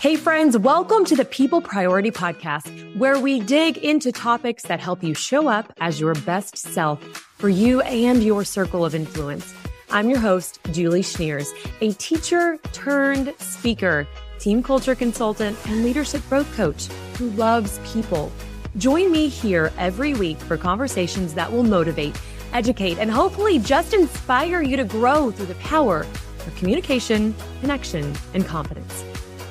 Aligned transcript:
Hey, 0.00 0.14
friends, 0.14 0.56
welcome 0.56 1.04
to 1.06 1.16
the 1.16 1.24
People 1.24 1.60
Priority 1.60 2.12
Podcast, 2.12 2.96
where 2.96 3.18
we 3.18 3.40
dig 3.40 3.78
into 3.78 4.12
topics 4.12 4.62
that 4.62 4.78
help 4.78 5.02
you 5.02 5.12
show 5.12 5.48
up 5.48 5.72
as 5.80 5.98
your 5.98 6.14
best 6.14 6.56
self 6.56 7.02
for 7.02 7.48
you 7.48 7.80
and 7.80 8.22
your 8.22 8.44
circle 8.44 8.84
of 8.84 8.94
influence. 8.94 9.52
I'm 9.90 10.08
your 10.08 10.20
host, 10.20 10.60
Julie 10.70 11.02
Schniers, 11.02 11.48
a 11.80 11.94
teacher 11.94 12.58
turned 12.72 13.34
speaker, 13.40 14.06
team 14.38 14.62
culture 14.62 14.94
consultant, 14.94 15.58
and 15.66 15.82
leadership 15.82 16.22
growth 16.28 16.54
coach 16.54 16.86
who 17.16 17.30
loves 17.30 17.80
people. 17.92 18.30
Join 18.76 19.10
me 19.10 19.26
here 19.26 19.72
every 19.78 20.14
week 20.14 20.38
for 20.38 20.56
conversations 20.56 21.34
that 21.34 21.50
will 21.50 21.64
motivate, 21.64 22.16
educate, 22.52 22.98
and 22.98 23.10
hopefully 23.10 23.58
just 23.58 23.92
inspire 23.94 24.62
you 24.62 24.76
to 24.76 24.84
grow 24.84 25.32
through 25.32 25.46
the 25.46 25.56
power 25.56 26.02
of 26.46 26.54
communication, 26.54 27.34
connection, 27.60 28.14
and 28.34 28.46
confidence 28.46 29.02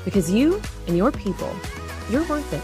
because 0.08 0.32
you 0.32 0.62
and 0.88 0.96
your 0.96 1.12
people, 1.12 1.54
you're 2.10 2.24
worth 2.29 2.54
it. 2.54 2.64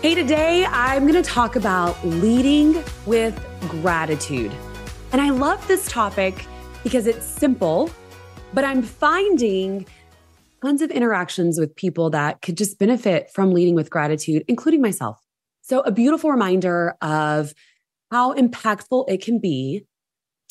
Hey, 0.00 0.14
today 0.14 0.64
I'm 0.64 1.08
going 1.08 1.20
to 1.20 1.28
talk 1.28 1.56
about 1.56 2.06
leading 2.06 2.84
with 3.04 3.36
gratitude. 3.82 4.52
And 5.10 5.20
I 5.20 5.30
love 5.30 5.66
this 5.66 5.88
topic 5.88 6.46
because 6.84 7.08
it's 7.08 7.26
simple, 7.26 7.90
but 8.54 8.62
I'm 8.62 8.82
finding 8.82 9.84
tons 10.62 10.82
of 10.82 10.92
interactions 10.92 11.58
with 11.58 11.74
people 11.74 12.10
that 12.10 12.42
could 12.42 12.56
just 12.56 12.78
benefit 12.78 13.28
from 13.32 13.52
leading 13.52 13.74
with 13.74 13.90
gratitude, 13.90 14.44
including 14.46 14.80
myself. 14.80 15.18
So, 15.62 15.80
a 15.80 15.90
beautiful 15.90 16.30
reminder 16.30 16.94
of 17.02 17.54
how 18.12 18.34
impactful 18.34 19.10
it 19.10 19.20
can 19.20 19.40
be 19.40 19.84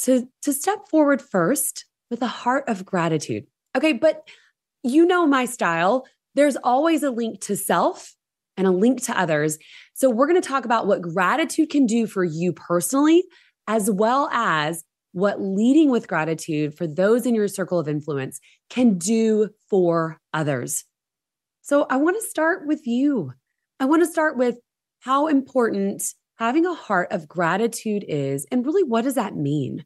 to, 0.02 0.28
to 0.44 0.54
step 0.54 0.88
forward 0.90 1.22
first 1.22 1.86
with 2.10 2.22
a 2.22 2.28
heart 2.28 2.64
of 2.68 2.86
gratitude. 2.86 3.46
Okay, 3.76 3.94
but 3.94 4.28
you 4.84 5.06
know 5.06 5.28
my 5.28 5.46
style. 5.46 6.06
There's 6.36 6.56
always 6.58 7.04
a 7.04 7.12
link 7.12 7.42
to 7.42 7.56
self 7.56 8.16
and 8.58 8.68
a 8.68 8.72
link 8.72 9.04
to 9.04 9.20
others. 9.20 9.58
So, 9.94 10.10
we're 10.10 10.28
going 10.28 10.42
to 10.42 10.48
talk 10.48 10.66
about 10.66 10.88
what 10.88 11.02
gratitude 11.02 11.70
can 11.70 11.86
do 11.86 12.08
for 12.08 12.24
you 12.24 12.54
personally, 12.54 13.24
as 13.68 13.90
well 13.90 14.30
as 14.32 14.84
what 15.12 15.42
leading 15.42 15.90
with 15.90 16.08
gratitude 16.08 16.78
for 16.78 16.88
those 16.88 17.26
in 17.26 17.36
your 17.36 17.48
circle 17.48 17.80
of 17.80 17.88
influence 17.88 18.40
can 18.70 18.98
do 18.98 19.50
for 19.70 20.20
others. 20.34 20.86
So, 21.62 21.86
I 21.90 21.98
want 21.98 22.18
to 22.20 22.28
start 22.28 22.68
with 22.68 22.86
you. 22.88 23.34
I 23.80 23.86
want 23.86 24.04
to 24.04 24.10
start 24.10 24.38
with 24.38 24.58
how 25.02 25.28
important 25.28 26.04
having 26.40 26.66
a 26.66 26.74
heart 26.74 27.12
of 27.12 27.28
gratitude 27.28 28.06
is, 28.08 28.48
and 28.50 28.66
really, 28.66 28.84
what 28.84 29.04
does 29.04 29.16
that 29.16 29.36
mean? 29.36 29.84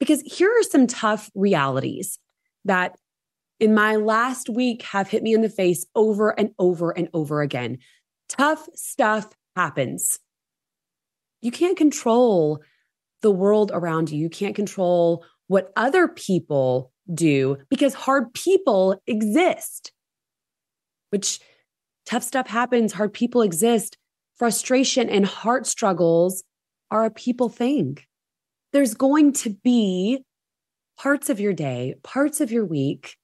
Because 0.00 0.22
here 0.22 0.50
are 0.50 0.62
some 0.62 0.86
tough 0.86 1.30
realities 1.34 2.18
that 2.64 2.96
in 3.60 3.74
my 3.74 3.96
last 3.96 4.48
week 4.48 4.82
have 4.82 5.08
hit 5.08 5.22
me 5.22 5.34
in 5.34 5.42
the 5.42 5.50
face 5.50 5.84
over 5.94 6.30
and 6.30 6.50
over 6.58 6.90
and 6.90 7.08
over 7.12 7.42
again. 7.42 7.78
Tough 8.28 8.66
stuff 8.74 9.28
happens. 9.54 10.18
You 11.42 11.50
can't 11.50 11.76
control 11.76 12.62
the 13.20 13.30
world 13.30 13.70
around 13.72 14.10
you. 14.10 14.18
You 14.18 14.30
can't 14.30 14.56
control 14.56 15.24
what 15.46 15.72
other 15.76 16.08
people 16.08 16.90
do 17.12 17.58
because 17.68 17.92
hard 17.92 18.32
people 18.32 19.00
exist, 19.06 19.92
which 21.10 21.38
tough 22.06 22.22
stuff 22.22 22.46
happens, 22.48 22.94
hard 22.94 23.12
people 23.12 23.42
exist. 23.42 23.98
Frustration 24.42 25.08
and 25.08 25.24
heart 25.24 25.68
struggles 25.68 26.42
are 26.90 27.04
a 27.04 27.12
people 27.12 27.48
thing 27.48 27.98
there's 28.72 28.92
going 28.92 29.34
to 29.34 29.50
be 29.50 30.24
parts 30.98 31.30
of 31.30 31.38
your 31.38 31.52
day, 31.52 31.94
parts 32.02 32.40
of 32.40 32.50
your 32.50 32.64
week, 32.64 33.18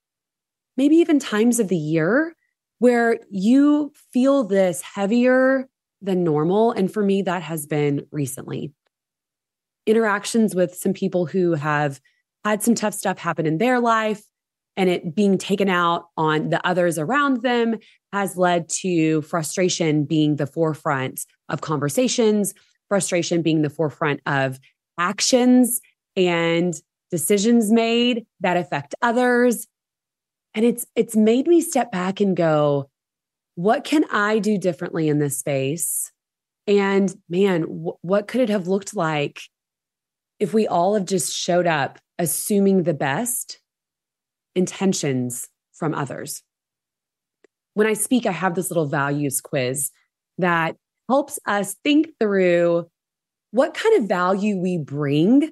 maybe 0.76 0.94
even 0.94 1.18
times 1.18 1.58
of 1.58 1.66
the 1.66 1.76
year 1.76 2.36
where 2.78 3.18
you 3.32 3.92
feel 4.12 4.44
this 4.44 4.80
heavier 4.80 5.68
than 6.00 6.22
normal. 6.22 6.70
And 6.70 6.88
for 6.88 7.02
me, 7.02 7.22
that 7.22 7.42
has 7.42 7.66
been 7.66 8.06
recently. 8.12 8.72
Interactions 9.86 10.54
with 10.54 10.76
some 10.76 10.92
people 10.92 11.26
who 11.26 11.54
have 11.54 12.00
had 12.44 12.62
some 12.62 12.76
tough 12.76 12.94
stuff 12.94 13.18
happen 13.18 13.44
in 13.44 13.58
their 13.58 13.80
life 13.80 14.22
and 14.76 14.88
it 14.88 15.16
being 15.16 15.36
taken 15.36 15.68
out 15.68 16.04
on 16.16 16.50
the 16.50 16.64
others 16.64 16.96
around 16.96 17.42
them 17.42 17.74
has 18.12 18.36
led 18.36 18.68
to 18.68 19.22
frustration 19.22 20.04
being 20.04 20.36
the 20.36 20.46
forefront 20.46 21.24
of 21.48 21.60
conversations, 21.60 22.54
frustration 22.88 23.42
being 23.42 23.62
the 23.62 23.70
forefront 23.70 24.20
of 24.26 24.58
actions 24.98 25.80
and 26.16 26.74
decisions 27.10 27.70
made 27.70 28.26
that 28.40 28.56
affect 28.56 28.94
others. 29.02 29.66
And 30.54 30.64
it's 30.64 30.86
it's 30.94 31.16
made 31.16 31.46
me 31.46 31.60
step 31.60 31.92
back 31.92 32.20
and 32.20 32.36
go 32.36 32.90
what 33.54 33.82
can 33.82 34.04
i 34.12 34.38
do 34.38 34.56
differently 34.56 35.08
in 35.08 35.18
this 35.18 35.38
space? 35.38 36.12
And 36.66 37.14
man 37.28 37.62
w- 37.62 37.96
what 38.02 38.28
could 38.28 38.40
it 38.40 38.48
have 38.48 38.68
looked 38.68 38.94
like 38.94 39.40
if 40.38 40.54
we 40.54 40.66
all 40.66 40.94
have 40.94 41.04
just 41.04 41.32
showed 41.34 41.66
up 41.66 41.98
assuming 42.18 42.82
the 42.82 42.94
best 42.94 43.60
intentions 44.54 45.48
from 45.72 45.94
others 45.94 46.42
when 47.78 47.86
i 47.86 47.94
speak 47.94 48.26
i 48.26 48.32
have 48.32 48.54
this 48.54 48.70
little 48.70 48.86
values 48.86 49.40
quiz 49.40 49.90
that 50.38 50.76
helps 51.08 51.38
us 51.46 51.74
think 51.84 52.08
through 52.20 52.86
what 53.50 53.74
kind 53.74 54.00
of 54.00 54.08
value 54.08 54.58
we 54.58 54.78
bring 54.78 55.50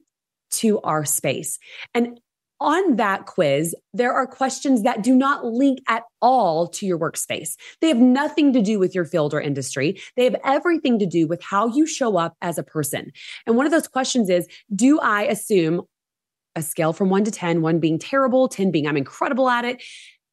to 0.51 0.81
our 0.81 1.05
space. 1.05 1.59
And 1.95 2.21
on 2.59 2.97
that 2.97 3.27
quiz, 3.27 3.75
there 3.93 4.15
are 4.15 4.27
questions 4.27 4.83
that 4.83 5.03
do 5.03 5.15
not 5.15 5.45
link 5.45 5.81
at 5.89 6.05
all 6.23 6.69
to 6.69 6.87
your 6.87 6.99
workspace. 6.99 7.51
They 7.81 7.89
have 7.89 7.99
nothing 7.99 8.55
to 8.55 8.63
do 8.63 8.79
with 8.79 8.95
your 8.95 9.05
field 9.05 9.35
or 9.35 9.41
industry. 9.41 10.01
They 10.17 10.25
have 10.25 10.37
everything 10.43 10.99
to 11.01 11.07
do 11.07 11.27
with 11.27 11.43
how 11.43 11.69
you 11.69 11.87
show 11.87 12.17
up 12.17 12.35
as 12.41 12.57
a 12.57 12.63
person. 12.63 13.13
And 13.47 13.57
one 13.57 13.67
of 13.67 13.73
those 13.73 13.89
questions 13.89 14.31
is 14.31 14.47
Do 14.75 14.99
I 15.01 15.25
assume 15.25 15.83
a 16.55 16.63
scale 16.63 16.95
from 16.95 17.11
one 17.11 17.25
to 17.25 17.31
10, 17.31 17.61
one 17.61 17.79
being 17.79 17.99
terrible, 17.99 18.49
10 18.49 18.71
being 18.71 18.87
I'm 18.87 18.97
incredible 18.97 19.51
at 19.51 19.67
it? 19.67 19.83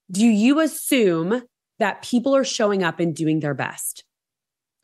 Do 0.10 0.26
you 0.26 0.62
assume 0.62 1.44
that 1.84 2.02
people 2.02 2.34
are 2.34 2.46
showing 2.46 2.82
up 2.82 3.02
and 3.02 3.14
doing 3.14 3.42
their 3.42 3.54
best? 3.54 4.06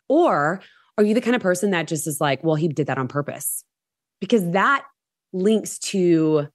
Or 0.10 0.60
are 0.98 1.04
you 1.06 1.14
the 1.14 1.22
kind 1.22 1.34
of 1.34 1.42
person 1.42 1.72
that 1.72 1.88
just 1.88 2.08
is 2.08 2.20
like, 2.20 2.44
well, 2.44 2.56
he 2.56 2.68
did 2.68 2.88
that 2.88 2.98
on 2.98 3.08
purpose? 3.08 3.64
Because 4.20 4.52
that 4.52 4.84
links 5.32 5.80
to 5.80 6.50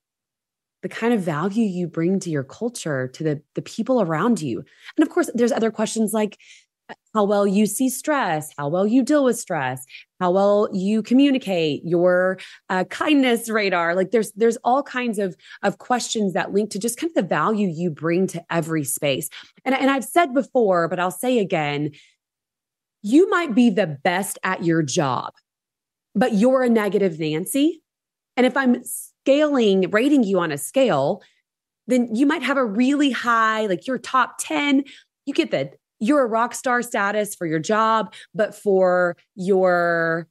the 0.82 0.88
kind 0.90 1.14
of 1.14 1.22
value 1.22 1.64
you 1.64 1.86
bring 1.86 2.20
to 2.20 2.28
your 2.28 2.44
culture, 2.44 3.08
to 3.08 3.24
the, 3.24 3.42
the 3.54 3.62
people 3.62 4.02
around 4.02 4.42
you. 4.42 4.62
And 4.98 5.06
of 5.06 5.08
course, 5.08 5.30
there's 5.32 5.50
other 5.50 5.70
questions 5.70 6.12
like 6.12 6.36
how 7.14 7.24
well 7.24 7.46
you 7.46 7.66
see 7.66 7.88
stress, 7.88 8.52
how 8.58 8.68
well 8.68 8.86
you 8.86 9.02
deal 9.02 9.24
with 9.24 9.38
stress, 9.38 9.84
how 10.20 10.30
well 10.30 10.68
you 10.72 11.02
communicate, 11.02 11.82
your 11.84 12.38
uh, 12.68 12.84
kindness 12.84 13.48
radar. 13.48 13.94
Like 13.94 14.10
there's 14.10 14.32
there's 14.32 14.58
all 14.64 14.82
kinds 14.82 15.18
of 15.18 15.36
of 15.62 15.78
questions 15.78 16.32
that 16.32 16.52
link 16.52 16.70
to 16.70 16.78
just 16.78 16.98
kind 16.98 17.10
of 17.10 17.14
the 17.14 17.22
value 17.22 17.68
you 17.68 17.90
bring 17.90 18.26
to 18.28 18.44
every 18.50 18.84
space. 18.84 19.28
And 19.64 19.74
and 19.74 19.90
I've 19.90 20.04
said 20.04 20.34
before, 20.34 20.88
but 20.88 20.98
I'll 20.98 21.10
say 21.10 21.38
again, 21.38 21.92
you 23.02 23.30
might 23.30 23.54
be 23.54 23.70
the 23.70 23.86
best 23.86 24.38
at 24.42 24.64
your 24.64 24.82
job, 24.82 25.32
but 26.14 26.34
you're 26.34 26.62
a 26.62 26.68
negative 26.68 27.18
Nancy. 27.18 27.82
And 28.36 28.46
if 28.46 28.56
I'm 28.56 28.82
scaling, 28.82 29.90
rating 29.90 30.24
you 30.24 30.40
on 30.40 30.50
a 30.50 30.58
scale, 30.58 31.22
then 31.86 32.14
you 32.14 32.26
might 32.26 32.42
have 32.42 32.56
a 32.56 32.64
really 32.64 33.10
high, 33.10 33.66
like 33.66 33.86
your 33.86 33.98
top 33.98 34.36
10. 34.40 34.84
You 35.26 35.34
get 35.34 35.50
the, 35.50 35.70
you're 36.04 36.22
a 36.22 36.28
rock 36.28 36.54
star 36.54 36.82
status 36.82 37.34
for 37.34 37.46
your 37.46 37.58
job, 37.58 38.12
but 38.34 38.54
for 38.54 39.16
your 39.34 40.28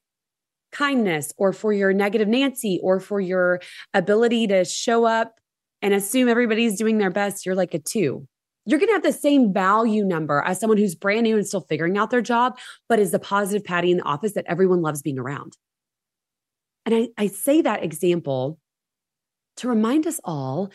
kindness 0.71 1.33
or 1.37 1.53
for 1.53 1.71
your 1.71 1.93
negative 1.93 2.27
Nancy 2.27 2.79
or 2.81 2.99
for 2.99 3.19
your 3.19 3.61
ability 3.93 4.47
to 4.47 4.65
show 4.65 5.05
up 5.05 5.39
and 5.81 5.93
assume 5.93 6.29
everybody's 6.29 6.77
doing 6.77 6.97
their 6.97 7.11
best, 7.11 7.45
you're 7.45 7.55
like 7.55 7.73
a 7.73 7.79
two 7.79 8.27
you're 8.65 8.79
going 8.79 8.89
to 8.89 8.93
have 8.93 9.03
the 9.03 9.11
same 9.11 9.53
value 9.53 10.05
number 10.05 10.41
as 10.45 10.59
someone 10.59 10.77
who's 10.77 10.95
brand 10.95 11.23
new 11.23 11.37
and 11.37 11.45
still 11.45 11.61
figuring 11.61 11.97
out 11.97 12.09
their 12.09 12.21
job, 12.21 12.57
but 12.87 12.99
is 12.99 13.11
the 13.11 13.19
positive 13.19 13.65
Patty 13.65 13.91
in 13.91 13.97
the 13.97 14.03
office 14.03 14.33
that 14.33 14.45
everyone 14.47 14.81
loves 14.81 15.01
being 15.01 15.19
around. 15.19 15.57
And 16.85 16.95
I, 16.95 17.07
I 17.17 17.27
say 17.27 17.61
that 17.61 17.83
example 17.83 18.59
to 19.57 19.67
remind 19.67 20.07
us 20.07 20.19
all 20.23 20.71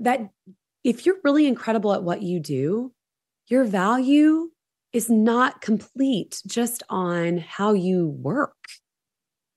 that 0.00 0.28
if 0.82 1.06
you're 1.06 1.16
really 1.24 1.46
incredible 1.46 1.92
at 1.92 2.02
what 2.02 2.22
you 2.22 2.40
do, 2.40 2.92
your 3.48 3.64
value 3.64 4.50
is 4.92 5.10
not 5.10 5.60
complete 5.60 6.40
just 6.46 6.82
on 6.88 7.38
how 7.38 7.72
you 7.72 8.08
work 8.08 8.54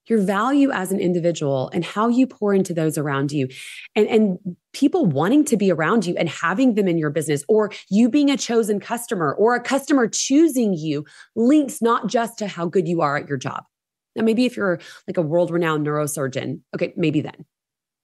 your 0.08 0.22
value 0.22 0.72
as 0.72 0.92
an 0.92 1.00
individual 1.00 1.70
and 1.74 1.84
how 1.84 2.08
you 2.08 2.26
pour 2.26 2.54
into 2.54 2.74
those 2.74 2.98
around 2.98 3.32
you 3.32 3.48
and, 3.96 4.08
and 4.08 4.38
people 4.74 5.06
wanting 5.06 5.44
to 5.44 5.58
be 5.58 5.72
around 5.72 6.06
you 6.06 6.16
and 6.18 6.30
having 6.30 6.76
them 6.76 6.88
in 6.88 6.98
your 6.98 7.10
business 7.10 7.44
or 7.48 7.72
you 7.90 8.10
being 8.10 8.32
a 8.32 8.38
chosen 8.38 8.80
customer 8.80 9.34
or 9.34 9.56
a 9.56 9.62
customer 9.62 10.08
choosing 10.08 10.74
you 10.74 11.06
links 11.36 11.82
not 11.82 12.08
just 12.08 12.38
to 12.38 12.48
how 12.48 12.66
good 12.66 12.88
you 12.88 13.02
are 13.02 13.18
at 13.18 13.28
your 13.28 13.38
job. 13.38 13.64
Now, 14.16 14.24
maybe 14.24 14.46
if 14.46 14.58
you're 14.58 14.80
like 15.08 15.18
a 15.18 15.22
world 15.22 15.52
renowned 15.52 15.86
neurosurgeon, 15.86 16.62
okay, 16.74 16.94
maybe 16.96 17.22
then. 17.22 17.46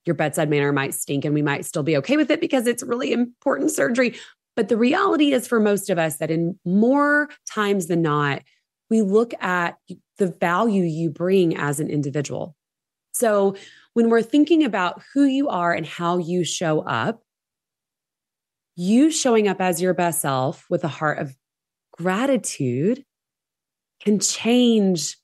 your 0.06 0.14
bedside 0.14 0.50
manner 0.50 0.72
might 0.72 0.94
stink 0.94 1.24
and 1.24 1.34
we 1.34 1.42
might 1.42 1.64
still 1.64 1.82
be 1.82 1.96
okay 1.96 2.16
with 2.16 2.30
it 2.30 2.40
because 2.40 2.66
it's 2.66 2.82
really 2.82 3.12
important 3.12 3.70
surgery. 3.70 4.14
But 4.56 4.68
the 4.68 4.76
reality 4.76 5.32
is 5.32 5.48
for 5.48 5.60
most 5.60 5.90
of 5.90 5.98
us 5.98 6.18
that 6.18 6.30
in 6.30 6.58
more 6.64 7.28
times 7.50 7.86
than 7.86 8.02
not, 8.02 8.42
we 8.90 9.02
look 9.02 9.34
at 9.40 9.76
the 10.18 10.28
value 10.28 10.84
you 10.84 11.10
bring 11.10 11.56
as 11.56 11.80
an 11.80 11.90
individual. 11.90 12.54
So 13.12 13.56
when 13.94 14.10
we're 14.10 14.22
thinking 14.22 14.64
about 14.64 15.02
who 15.12 15.24
you 15.24 15.48
are 15.48 15.72
and 15.72 15.86
how 15.86 16.18
you 16.18 16.44
show 16.44 16.80
up, 16.80 17.22
you 18.76 19.10
showing 19.10 19.48
up 19.48 19.60
as 19.60 19.80
your 19.80 19.94
best 19.94 20.20
self 20.20 20.66
with 20.68 20.84
a 20.84 20.88
heart 20.88 21.18
of 21.18 21.36
gratitude 21.92 23.04
can 24.00 24.18
change 24.18 25.16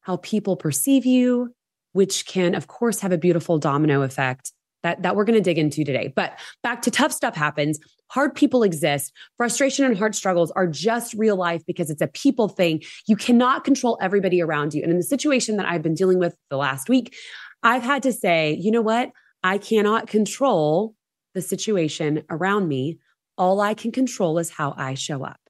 how 0.00 0.16
people 0.18 0.56
perceive 0.56 1.04
you, 1.04 1.54
which 1.92 2.26
can, 2.26 2.54
of 2.54 2.68
course, 2.68 3.00
have 3.00 3.12
a 3.12 3.18
beautiful 3.18 3.58
domino 3.58 4.02
effect 4.02 4.52
that, 4.82 5.02
that 5.02 5.14
we're 5.14 5.24
going 5.24 5.38
to 5.38 5.42
dig 5.42 5.58
into 5.58 5.84
today. 5.84 6.12
But 6.14 6.38
back 6.62 6.82
to 6.82 6.90
tough 6.90 7.12
stuff 7.12 7.34
happens. 7.34 7.78
Hard 8.08 8.34
people 8.34 8.62
exist. 8.62 9.12
Frustration 9.36 9.84
and 9.84 9.98
hard 9.98 10.14
struggles 10.14 10.50
are 10.52 10.66
just 10.66 11.14
real 11.14 11.36
life 11.36 11.62
because 11.66 11.90
it's 11.90 12.02
a 12.02 12.06
people 12.06 12.48
thing. 12.48 12.82
You 13.06 13.16
cannot 13.16 13.64
control 13.64 13.98
everybody 14.00 14.40
around 14.40 14.74
you. 14.74 14.82
And 14.82 14.90
in 14.90 14.96
the 14.96 15.04
situation 15.04 15.56
that 15.56 15.66
I've 15.66 15.82
been 15.82 15.94
dealing 15.94 16.18
with 16.18 16.36
the 16.50 16.56
last 16.56 16.88
week, 16.88 17.14
I've 17.62 17.82
had 17.82 18.02
to 18.04 18.12
say, 18.12 18.56
you 18.60 18.70
know 18.70 18.82
what? 18.82 19.10
I 19.42 19.58
cannot 19.58 20.06
control 20.06 20.94
the 21.34 21.42
situation 21.42 22.22
around 22.30 22.68
me. 22.68 22.98
All 23.36 23.60
I 23.60 23.74
can 23.74 23.92
control 23.92 24.38
is 24.38 24.50
how 24.50 24.74
I 24.76 24.94
show 24.94 25.24
up. 25.24 25.40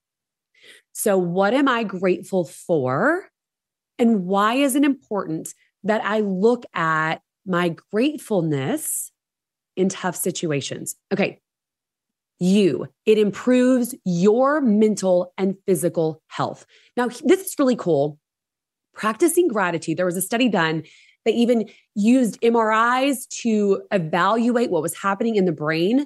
So, 0.91 1.17
what 1.17 1.53
am 1.53 1.67
I 1.67 1.83
grateful 1.83 2.43
for? 2.43 3.29
And 3.99 4.25
why 4.25 4.55
is 4.55 4.75
it 4.75 4.83
important 4.83 5.53
that 5.83 6.03
I 6.03 6.19
look 6.19 6.65
at 6.73 7.21
my 7.45 7.75
gratefulness 7.91 9.11
in 9.75 9.89
tough 9.89 10.15
situations? 10.15 10.95
Okay. 11.13 11.39
You, 12.39 12.87
it 13.05 13.17
improves 13.17 13.95
your 14.05 14.61
mental 14.61 15.33
and 15.37 15.55
physical 15.65 16.21
health. 16.27 16.65
Now, 16.95 17.07
this 17.07 17.45
is 17.45 17.55
really 17.57 17.75
cool. 17.75 18.19
Practicing 18.93 19.47
gratitude, 19.47 19.97
there 19.97 20.05
was 20.05 20.17
a 20.17 20.21
study 20.21 20.49
done 20.49 20.83
they 21.27 21.33
even 21.33 21.69
used 21.93 22.39
MRIs 22.39 23.27
to 23.41 23.83
evaluate 23.91 24.71
what 24.71 24.81
was 24.81 24.95
happening 24.95 25.35
in 25.35 25.43
the 25.43 25.51
brain. 25.51 26.05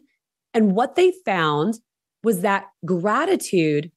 And 0.52 0.72
what 0.72 0.96
they 0.96 1.14
found 1.26 1.76
was 2.24 2.42
that 2.42 2.66
gratitude 2.84 3.92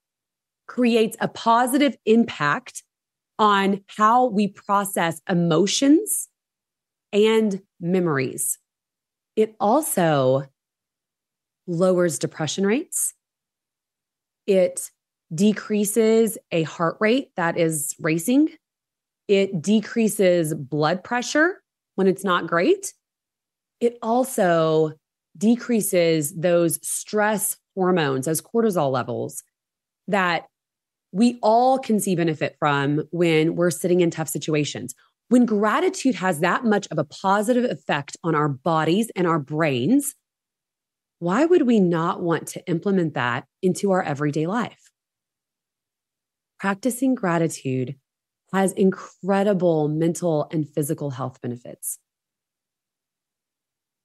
creates 0.69 1.17
a 1.21 1.29
positive 1.29 1.97
impact 2.05 2.83
on 3.39 3.81
how 3.87 4.27
we 4.27 4.49
process 4.49 5.23
emotions 5.27 6.29
and 7.11 7.63
memories. 7.81 8.59
It 9.35 9.57
also 9.59 10.45
lowers 11.67 12.19
depression 12.19 12.67
rates. 12.67 13.15
It 14.47 14.91
decreases 15.35 16.39
a 16.53 16.63
heart 16.65 16.97
rate 17.01 17.31
that 17.37 17.59
is 17.59 17.95
racing. 17.99 18.51
It 19.29 19.63
decreases 19.63 20.55
blood 20.55 21.03
pressure 21.03 21.63
when 21.95 22.07
it's 22.07 22.25
not 22.25 22.47
great. 22.47 22.93
It 23.81 23.99
also 24.03 24.93
decreases 25.37 26.35
those 26.35 26.79
stress 26.87 27.57
hormones, 27.75 28.27
those 28.27 28.43
cortisol 28.43 28.93
levels 28.93 29.43
that 30.07 30.47
we 31.13 31.39
all 31.43 31.79
can 31.79 32.01
see 32.01 32.17
benefit 32.17 32.57
from 32.59 33.05
when 33.11 33.57
we're 33.57 33.71
sitting 33.71 34.01
in 34.01 34.11
tough 34.11 34.29
situations. 34.29 34.95
When 35.29 35.47
gratitude 35.47 36.17
has 36.17 36.41
that 36.41 36.65
much 36.65 36.87
of 36.91 36.99
a 36.99 37.05
positive 37.05 37.65
effect 37.65 38.17
on 38.23 38.35
our 38.35 38.49
bodies 38.49 39.11
and 39.17 39.27
our 39.27 39.39
brains, 39.39 40.15
why 41.25 41.47
would 41.47 41.63
we 41.63 41.81
not 41.81 42.21
want 42.21 42.49
to 42.49 42.63
implement 42.69 43.15
that 43.15 43.47
into 43.63 43.93
our 43.93 44.03
everyday 44.03 44.47
life? 44.47 44.91
Practicing 46.61 47.15
gratitude 47.15 47.95
has 48.53 48.73
incredible 48.73 49.89
mental 49.89 50.47
and 50.53 50.69
physical 50.69 51.09
health 51.09 51.41
benefits. 51.41 51.99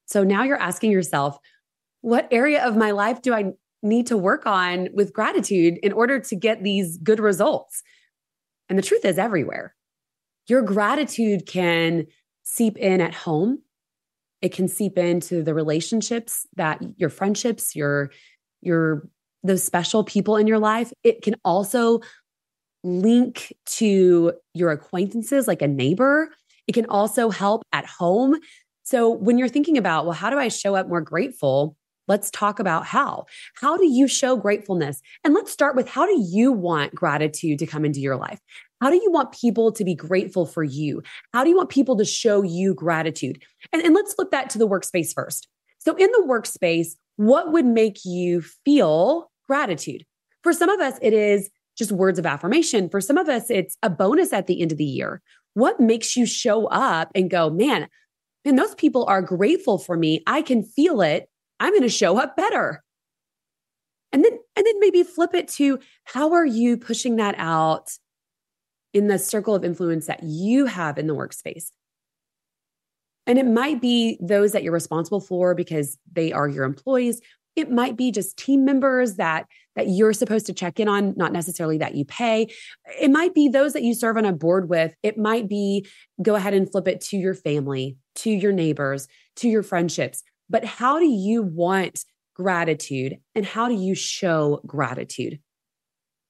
So 0.05 0.23
now 0.23 0.43
you're 0.43 0.61
asking 0.61 0.91
yourself, 0.91 1.37
what 1.99 2.29
area 2.31 2.65
of 2.65 2.77
my 2.77 2.91
life 2.91 3.21
do 3.21 3.33
I 3.33 3.51
need 3.83 4.07
to 4.07 4.17
work 4.17 4.45
on 4.45 4.87
with 4.93 5.11
gratitude 5.11 5.77
in 5.83 5.91
order 5.91 6.21
to 6.21 6.35
get 6.37 6.63
these 6.63 6.97
good 6.99 7.19
results? 7.19 7.83
And 8.69 8.77
the 8.77 8.83
truth 8.83 9.03
is, 9.03 9.17
everywhere. 9.17 9.75
Your 10.47 10.61
gratitude 10.61 11.45
can 11.45 12.07
seep 12.43 12.77
in 12.77 13.01
at 13.01 13.13
home. 13.13 13.63
It 14.41 14.53
can 14.53 14.67
seep 14.67 14.97
into 14.97 15.43
the 15.43 15.53
relationships 15.53 16.47
that 16.55 16.81
your 16.97 17.09
friendships, 17.09 17.75
your, 17.75 18.11
your, 18.61 19.09
those 19.43 19.63
special 19.63 20.03
people 20.03 20.37
in 20.37 20.47
your 20.47 20.59
life. 20.59 20.91
It 21.03 21.21
can 21.21 21.35
also 21.43 22.01
link 22.83 23.53
to 23.65 24.33
your 24.53 24.71
acquaintances, 24.71 25.47
like 25.47 25.61
a 25.61 25.67
neighbor. 25.67 26.29
It 26.67 26.73
can 26.73 26.85
also 26.85 27.29
help 27.29 27.63
at 27.73 27.85
home. 27.85 28.37
So 28.83 29.09
when 29.09 29.37
you're 29.37 29.49
thinking 29.49 29.77
about, 29.77 30.05
well, 30.05 30.13
how 30.13 30.29
do 30.29 30.37
I 30.37 30.47
show 30.47 30.75
up 30.75 30.87
more 30.87 31.01
grateful? 31.01 31.75
Let's 32.07 32.31
talk 32.31 32.59
about 32.59 32.85
how. 32.85 33.25
How 33.55 33.77
do 33.77 33.85
you 33.85 34.07
show 34.07 34.35
gratefulness? 34.35 35.01
And 35.23 35.33
let's 35.33 35.51
start 35.51 35.75
with 35.75 35.87
how 35.87 36.05
do 36.05 36.25
you 36.27 36.51
want 36.51 36.95
gratitude 36.95 37.59
to 37.59 37.67
come 37.67 37.85
into 37.85 37.99
your 37.99 38.15
life? 38.15 38.39
How 38.81 38.89
do 38.89 38.95
you 38.95 39.11
want 39.11 39.33
people 39.33 39.71
to 39.73 39.83
be 39.83 39.95
grateful 39.95 40.45
for 40.45 40.63
you? 40.63 41.01
How 41.33 41.43
do 41.43 41.49
you 41.49 41.57
want 41.57 41.69
people 41.69 41.97
to 41.97 42.05
show 42.05 42.43
you 42.43 42.73
gratitude? 42.73 43.43
And, 43.73 43.81
and 43.81 43.93
let's 43.93 44.13
flip 44.13 44.31
that 44.31 44.49
to 44.51 44.57
the 44.57 44.67
workspace 44.67 45.13
first. 45.13 45.47
So, 45.79 45.95
in 45.95 46.09
the 46.11 46.25
workspace, 46.27 46.95
what 47.17 47.51
would 47.51 47.65
make 47.65 47.99
you 48.05 48.41
feel 48.41 49.31
gratitude? 49.47 50.05
For 50.43 50.53
some 50.53 50.69
of 50.69 50.79
us, 50.79 50.97
it 51.01 51.13
is 51.13 51.49
just 51.77 51.91
words 51.91 52.19
of 52.19 52.25
affirmation. 52.25 52.89
For 52.89 53.01
some 53.01 53.17
of 53.17 53.29
us, 53.29 53.49
it's 53.49 53.77
a 53.83 53.89
bonus 53.89 54.33
at 54.33 54.47
the 54.47 54.61
end 54.61 54.71
of 54.71 54.77
the 54.77 54.85
year. 54.85 55.21
What 55.53 55.79
makes 55.79 56.15
you 56.15 56.25
show 56.25 56.67
up 56.67 57.11
and 57.15 57.29
go, 57.29 57.49
man, 57.49 57.87
and 58.45 58.57
those 58.57 58.75
people 58.75 59.05
are 59.05 59.21
grateful 59.21 59.77
for 59.77 59.97
me. 59.97 60.23
I 60.27 60.41
can 60.41 60.63
feel 60.63 61.01
it. 61.01 61.29
I'm 61.59 61.71
going 61.71 61.81
to 61.81 61.89
show 61.89 62.17
up 62.17 62.37
better. 62.37 62.83
And 64.11 64.23
then, 64.23 64.31
and 64.55 64.65
then 64.65 64.79
maybe 64.79 65.03
flip 65.03 65.33
it 65.33 65.47
to 65.49 65.79
how 66.05 66.33
are 66.33 66.45
you 66.45 66.77
pushing 66.77 67.17
that 67.17 67.35
out 67.37 67.91
in 68.93 69.07
the 69.07 69.19
circle 69.19 69.55
of 69.55 69.63
influence 69.63 70.07
that 70.07 70.23
you 70.23 70.65
have 70.65 70.97
in 70.97 71.07
the 71.07 71.15
workspace? 71.15 71.71
And 73.27 73.37
it 73.37 73.45
might 73.45 73.81
be 73.81 74.17
those 74.19 74.53
that 74.53 74.63
you're 74.63 74.73
responsible 74.73 75.21
for 75.21 75.53
because 75.53 75.97
they 76.11 76.31
are 76.31 76.47
your 76.47 76.63
employees. 76.63 77.21
It 77.55 77.69
might 77.69 77.95
be 77.95 78.11
just 78.11 78.37
team 78.37 78.65
members 78.65 79.15
that 79.15 79.45
that 79.75 79.87
you're 79.87 80.13
supposed 80.13 80.45
to 80.47 80.53
check 80.53 80.79
in 80.79 80.87
on, 80.87 81.13
not 81.15 81.31
necessarily 81.31 81.77
that 81.77 81.95
you 81.95 82.03
pay. 82.05 82.47
It 82.99 83.11
might 83.11 83.33
be 83.33 83.47
those 83.47 83.73
that 83.73 83.83
you 83.83 83.93
serve 83.93 84.17
on 84.17 84.25
a 84.25 84.33
board 84.33 84.67
with. 84.67 84.93
It 85.03 85.17
might 85.17 85.47
be 85.47 85.85
go 86.21 86.35
ahead 86.35 86.53
and 86.53 86.69
flip 86.69 86.87
it 86.87 87.01
to 87.01 87.17
your 87.17 87.33
family, 87.33 87.97
to 88.15 88.29
your 88.29 88.51
neighbors, 88.51 89.07
to 89.37 89.47
your 89.47 89.63
friendships. 89.63 90.23
But 90.49 90.65
how 90.65 90.99
do 90.99 91.05
you 91.05 91.43
want 91.43 92.03
gratitude 92.35 93.19
and 93.35 93.45
how 93.45 93.67
do 93.67 93.75
you 93.75 93.95
show 93.95 94.61
gratitude? 94.65 95.39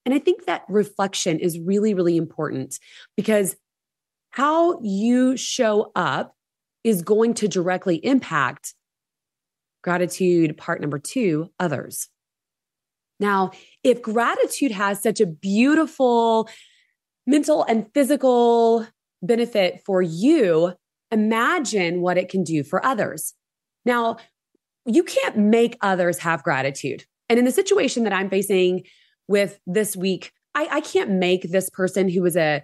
And 0.09 0.15
I 0.15 0.23
think 0.23 0.45
that 0.45 0.63
reflection 0.67 1.39
is 1.39 1.59
really, 1.59 1.93
really 1.93 2.17
important 2.17 2.79
because 3.15 3.55
how 4.31 4.81
you 4.81 5.37
show 5.37 5.91
up 5.95 6.35
is 6.83 7.01
going 7.01 7.35
to 7.35 7.47
directly 7.47 7.97
impact 7.97 8.73
Gratitude, 9.81 10.57
part 10.57 10.81
number 10.81 10.99
two, 10.99 11.49
others. 11.59 12.09
Now, 13.19 13.51
if 13.83 14.01
gratitude 14.01 14.71
has 14.71 15.01
such 15.01 15.21
a 15.21 15.25
beautiful 15.25 16.49
mental 17.25 17.63
and 17.63 17.87
physical 17.93 18.85
benefit 19.21 19.81
for 19.85 20.01
you, 20.01 20.73
imagine 21.11 22.01
what 22.01 22.17
it 22.17 22.29
can 22.29 22.43
do 22.43 22.63
for 22.63 22.85
others. 22.85 23.33
Now, 23.85 24.17
you 24.85 25.03
can't 25.03 25.37
make 25.37 25.77
others 25.81 26.19
have 26.19 26.43
gratitude. 26.43 27.05
And 27.29 27.39
in 27.39 27.45
the 27.45 27.51
situation 27.51 28.03
that 28.03 28.13
I'm 28.13 28.29
facing 28.29 28.83
with 29.29 29.59
this 29.65 29.95
week, 29.95 30.33
I, 30.55 30.67
I 30.71 30.81
can't 30.81 31.11
make 31.11 31.43
this 31.43 31.69
person 31.69 32.09
who 32.09 32.21
was 32.21 32.35
a 32.35 32.63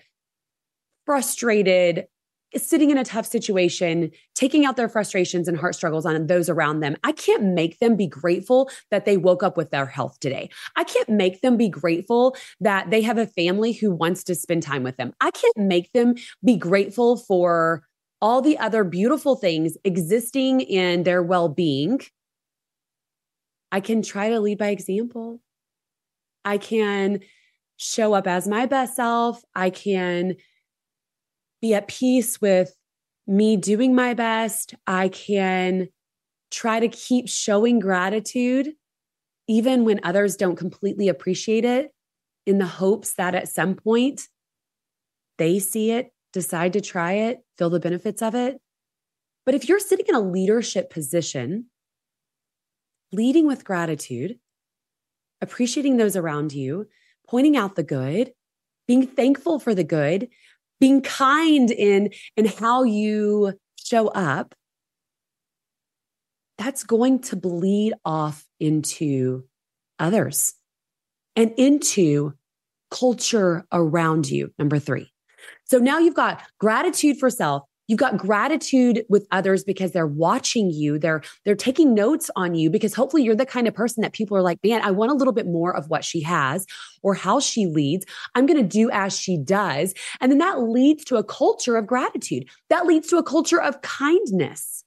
frustrated, 1.06 2.08
sitting 2.56 2.90
in 2.90 2.98
a 2.98 3.06
tough 3.06 3.28
situation, 3.28 4.12
taking 4.34 4.66
out 4.66 4.76
their 4.76 4.90
frustrations 4.90 5.48
and 5.48 5.58
heart 5.58 5.76
struggles 5.76 6.06
on 6.06 6.26
those 6.26 6.50
around 6.50 6.80
them. 6.80 6.96
I 7.04 7.12
can't 7.12 7.44
make 7.44 7.80
them 7.80 7.96
be 7.96 8.08
grateful 8.08 8.70
that 8.90 9.06
they 9.06 9.16
woke 9.16 9.44
up 9.44 9.56
with 9.56 9.70
their 9.70 9.86
health 9.86 10.20
today. 10.20 10.50
I 10.76 10.84
can't 10.84 11.10
make 11.10 11.42
them 11.42 11.56
be 11.56 11.70
grateful 11.70 12.36
that 12.60 12.90
they 12.90 13.02
have 13.04 13.20
a 13.20 13.28
family 13.28 13.72
who 13.72 13.92
wants 13.92 14.24
to 14.26 14.36
spend 14.36 14.64
time 14.64 14.84
with 14.84 14.98
them. 14.98 15.14
I 15.22 15.32
can't 15.32 15.58
make 15.58 15.92
them 15.94 16.16
be 16.44 16.58
grateful 16.58 17.18
for 17.18 17.84
all 18.22 18.42
the 18.42 18.58
other 18.58 18.84
beautiful 18.84 19.36
things 19.36 19.78
existing 19.84 20.62
in 20.62 21.04
their 21.04 21.22
well 21.22 21.50
being. 21.50 22.02
I 23.72 23.82
can 23.82 24.02
try 24.02 24.30
to 24.30 24.40
lead 24.40 24.58
by 24.58 24.70
example. 24.70 25.42
I 26.46 26.60
can 26.60 27.20
show 27.78 28.14
up 28.14 28.28
as 28.28 28.48
my 28.48 28.68
best 28.68 28.96
self. 28.96 29.44
I 29.54 29.70
can 29.72 30.36
be 31.62 31.74
at 31.74 31.88
peace 31.88 32.40
with 32.40 32.74
me 33.28 33.58
doing 33.58 33.96
my 33.96 34.14
best. 34.14 34.76
I 34.86 35.10
can 35.10 35.90
try 36.52 36.80
to 36.80 36.88
keep 36.88 37.28
showing 37.28 37.80
gratitude, 37.80 38.74
even 39.48 39.84
when 39.84 40.00
others 40.04 40.38
don't 40.38 40.56
completely 40.56 41.10
appreciate 41.10 41.66
it, 41.66 41.92
in 42.46 42.60
the 42.60 42.68
hopes 42.68 43.16
that 43.16 43.34
at 43.36 43.50
some 43.50 43.74
point 43.74 44.28
they 45.38 45.60
see 45.60 45.92
it, 45.92 46.14
decide 46.32 46.74
to 46.74 46.82
try 46.82 47.14
it, 47.14 47.40
feel 47.58 47.70
the 47.70 47.80
benefits 47.80 48.22
of 48.22 48.36
it. 48.36 48.62
But 49.46 49.56
if 49.56 49.68
you're 49.68 49.80
sitting 49.80 50.06
in 50.08 50.16
a 50.16 50.22
leadership 50.22 50.90
position, 50.90 51.66
leading 53.12 53.48
with 53.48 53.66
gratitude, 53.66 54.40
appreciating 55.42 55.98
those 55.98 56.16
around 56.16 56.54
you, 56.54 56.88
pointing 57.28 57.58
out 57.58 57.76
the 57.76 57.84
good, 57.84 58.32
being 58.88 59.08
thankful 59.08 59.60
for 59.60 59.74
the 59.74 59.84
good, 59.84 60.30
being 60.80 61.02
kind 61.02 61.72
in 61.72 62.12
in 62.36 62.46
how 62.46 62.84
you 62.84 63.54
show 63.78 64.08
up 64.10 64.56
that's 66.58 66.84
going 66.84 67.20
to 67.20 67.36
bleed 67.36 67.94
off 68.04 68.46
into 68.60 69.44
others 70.00 70.54
and 71.36 71.54
into 71.58 72.34
culture 72.92 73.66
around 73.72 74.30
you 74.30 74.54
number 74.58 74.80
3 74.80 75.10
so 75.66 75.78
now 75.78 76.00
you've 76.00 76.16
got 76.16 76.42
gratitude 76.60 77.18
for 77.18 77.30
self 77.30 77.64
You've 77.88 78.00
got 78.00 78.18
gratitude 78.18 79.06
with 79.10 79.28
others 79.32 79.64
because 79.64 79.92
they're 79.92 80.08
watching 80.08 80.72
you. 80.72 80.98
They're 80.98 81.22
they're 81.44 81.56
taking 81.56 81.94
notes 81.94 82.32
on 82.36 82.56
you 82.56 82.70
because 82.70 82.96
hopefully 82.96 83.24
you're 83.24 83.36
the 83.36 83.46
kind 83.46 83.68
of 83.68 83.74
person 83.74 84.02
that 84.02 84.14
people 84.14 84.36
are 84.36 84.42
like, 84.42 84.60
"Man, 84.64 84.82
I 84.82 84.92
want 84.92 85.12
a 85.12 85.16
little 85.16 85.34
bit 85.34 85.46
more 85.46 85.76
of 85.76 85.90
what 85.90 86.04
she 86.04 86.22
has 86.22 86.66
or 87.04 87.14
how 87.14 87.40
she 87.40 87.68
leads. 87.68 88.06
I'm 88.34 88.46
going 88.46 88.62
to 88.62 88.68
do 88.68 88.90
as 88.92 89.18
she 89.18 89.38
does." 89.38 89.94
And 90.20 90.32
then 90.32 90.40
that 90.40 90.62
leads 90.62 91.06
to 91.06 91.18
a 91.18 91.24
culture 91.24 91.78
of 91.78 91.86
gratitude. 91.86 92.50
That 92.70 92.86
leads 92.86 93.08
to 93.10 93.18
a 93.18 93.24
culture 93.24 93.62
of 93.62 93.82
kindness. 93.82 94.84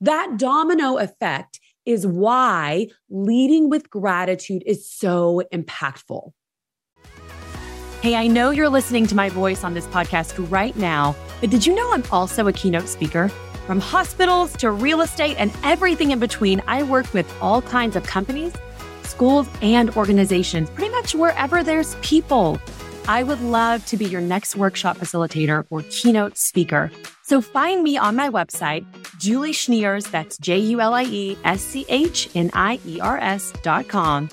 That 0.00 0.38
domino 0.38 0.96
effect 0.96 1.60
is 1.84 2.06
why 2.06 2.86
leading 3.10 3.70
with 3.70 3.90
gratitude 3.90 4.62
is 4.66 4.90
so 4.90 5.42
impactful. 5.52 6.32
Hey, 8.02 8.14
I 8.14 8.28
know 8.28 8.50
you're 8.50 8.68
listening 8.68 9.06
to 9.08 9.16
my 9.16 9.28
voice 9.28 9.64
on 9.64 9.74
this 9.74 9.86
podcast 9.88 10.50
right 10.50 10.76
now, 10.76 11.16
but 11.40 11.50
did 11.50 11.66
you 11.66 11.74
know 11.74 11.92
I'm 11.92 12.04
also 12.10 12.46
a 12.48 12.52
keynote 12.52 12.88
speaker? 12.88 13.28
From 13.66 13.80
hospitals 13.80 14.54
to 14.58 14.70
real 14.70 15.02
estate 15.02 15.36
and 15.38 15.52
everything 15.62 16.10
in 16.10 16.18
between, 16.18 16.62
I 16.66 16.82
work 16.82 17.12
with 17.12 17.30
all 17.40 17.60
kinds 17.60 17.96
of 17.96 18.02
companies, 18.04 18.52
schools, 19.02 19.48
and 19.60 19.94
organizations, 19.96 20.70
pretty 20.70 20.90
much 20.90 21.14
wherever 21.14 21.62
there's 21.62 21.94
people. 21.96 22.58
I 23.08 23.22
would 23.22 23.40
love 23.40 23.84
to 23.86 23.96
be 23.96 24.06
your 24.06 24.20
next 24.20 24.56
workshop 24.56 24.98
facilitator 24.98 25.64
or 25.70 25.82
keynote 25.90 26.36
speaker. 26.36 26.90
So 27.22 27.40
find 27.40 27.82
me 27.82 27.96
on 27.96 28.16
my 28.16 28.30
website, 28.30 28.86
Julie 29.18 29.52
Schniers, 29.52 30.10
that's 30.10 30.38
J 30.38 30.58
U 30.58 30.80
L 30.80 30.94
I 30.94 31.04
E 31.04 31.38
S 31.44 31.60
C 31.60 31.84
H 31.88 32.30
N 32.34 32.50
I 32.54 32.80
E 32.86 33.00
R 33.00 33.18
S 33.18 33.52
dot 33.62 33.88
com 33.88 34.30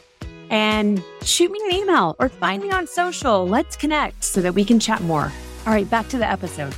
and 0.49 1.03
shoot 1.23 1.51
me 1.51 1.59
an 1.65 1.75
email 1.75 2.15
or 2.19 2.29
find 2.29 2.61
me 2.61 2.71
on 2.71 2.87
social. 2.87 3.47
Let's 3.47 3.75
connect 3.75 4.23
so 4.23 4.41
that 4.41 4.53
we 4.53 4.63
can 4.63 4.79
chat 4.79 5.01
more. 5.01 5.31
All 5.65 5.73
right, 5.73 5.89
back 5.89 6.07
to 6.09 6.17
the 6.17 6.29
episode. 6.29 6.75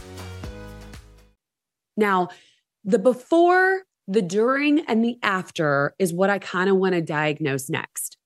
Now, 1.98 2.30
the 2.84 3.00
before, 3.00 3.82
the 4.08 4.22
during, 4.22 4.82
and 4.82 5.04
the 5.04 5.18
after 5.22 5.94
is 6.00 6.14
what 6.14 6.30
I 6.30 6.40
kind 6.40 6.70
of 6.70 6.78
want 6.78 6.94
to 6.94 7.02
diagnose 7.02 7.70
next. 7.70 8.18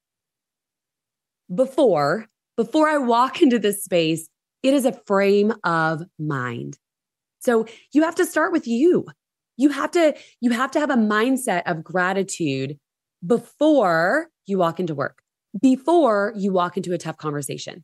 Before, 1.53 2.27
before 2.57 2.87
I 2.87 2.97
walk 2.97 3.41
into 3.41 3.57
this 3.57 3.83
space, 3.83 4.29
it 4.61 4.73
is 4.73 4.85
a 4.85 4.99
frame 5.07 5.53
of 5.63 6.03
mind. 6.19 6.77
So 7.39 7.65
you 7.93 8.03
have 8.03 8.15
to 8.15 8.25
start 8.25 8.51
with 8.51 8.67
you. 8.67 9.07
You 9.57 9.69
have 9.69 9.91
to 9.91 10.15
you 10.39 10.51
have 10.51 10.71
to 10.71 10.79
have 10.79 10.91
a 10.91 10.95
mindset 10.95 11.63
of 11.65 11.83
gratitude 11.83 12.77
before 13.25 14.27
you 14.45 14.59
walk 14.59 14.79
into 14.79 14.93
work 14.93 15.21
before 15.59 16.33
you 16.35 16.51
walk 16.51 16.77
into 16.77 16.93
a 16.93 16.97
tough 16.97 17.17
conversation. 17.17 17.83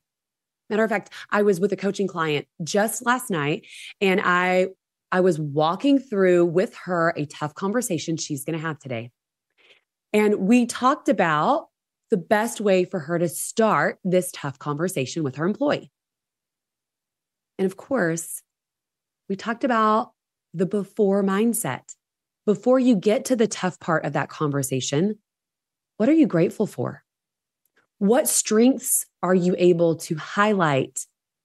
Matter 0.70 0.84
of 0.84 0.90
fact, 0.90 1.12
I 1.30 1.44
was 1.44 1.60
with 1.60 1.72
a 1.72 1.78
coaching 1.78 2.08
client 2.08 2.46
just 2.64 3.06
last 3.06 3.30
night 3.30 3.66
and 4.02 4.22
I 4.24 4.68
I 5.12 5.22
was 5.22 5.40
walking 5.40 6.00
through 6.00 6.46
with 6.46 6.76
her 6.86 7.14
a 7.16 7.26
tough 7.26 7.54
conversation 7.54 8.18
she's 8.18 8.44
going 8.44 8.58
to 8.58 8.66
have 8.66 8.80
today. 8.80 9.12
And 10.14 10.36
we 10.40 10.66
talked 10.66 11.10
about 11.10 11.68
the 12.10 12.18
best 12.18 12.62
way 12.62 12.86
for 12.86 13.00
her 13.00 13.20
to 13.20 13.30
start 13.30 14.00
this 14.04 14.32
tough 14.34 14.60
conversation 14.60 15.24
with 15.24 15.36
her 15.36 15.46
employee. 15.46 15.92
And 17.58 17.66
of 17.66 17.78
course, 17.78 18.42
we 19.30 19.36
talked 19.36 19.64
about 19.64 20.12
the 20.54 20.66
before 20.66 21.24
mindset. 21.24 21.84
Before 22.46 22.80
you 22.80 22.96
get 22.96 23.26
to 23.26 23.36
the 23.36 23.48
tough 23.48 23.80
part 23.80 24.06
of 24.06 24.14
that 24.14 24.30
conversation, 24.30 25.20
what 25.98 26.08
are 26.08 26.14
you 26.14 26.28
grateful 26.28 26.66
for? 26.66 27.04
What 27.98 28.28
strengths 28.28 29.06
are 29.22 29.36
you 29.36 29.56
able 29.58 29.96
to 29.98 30.16
highlight 30.16 31.00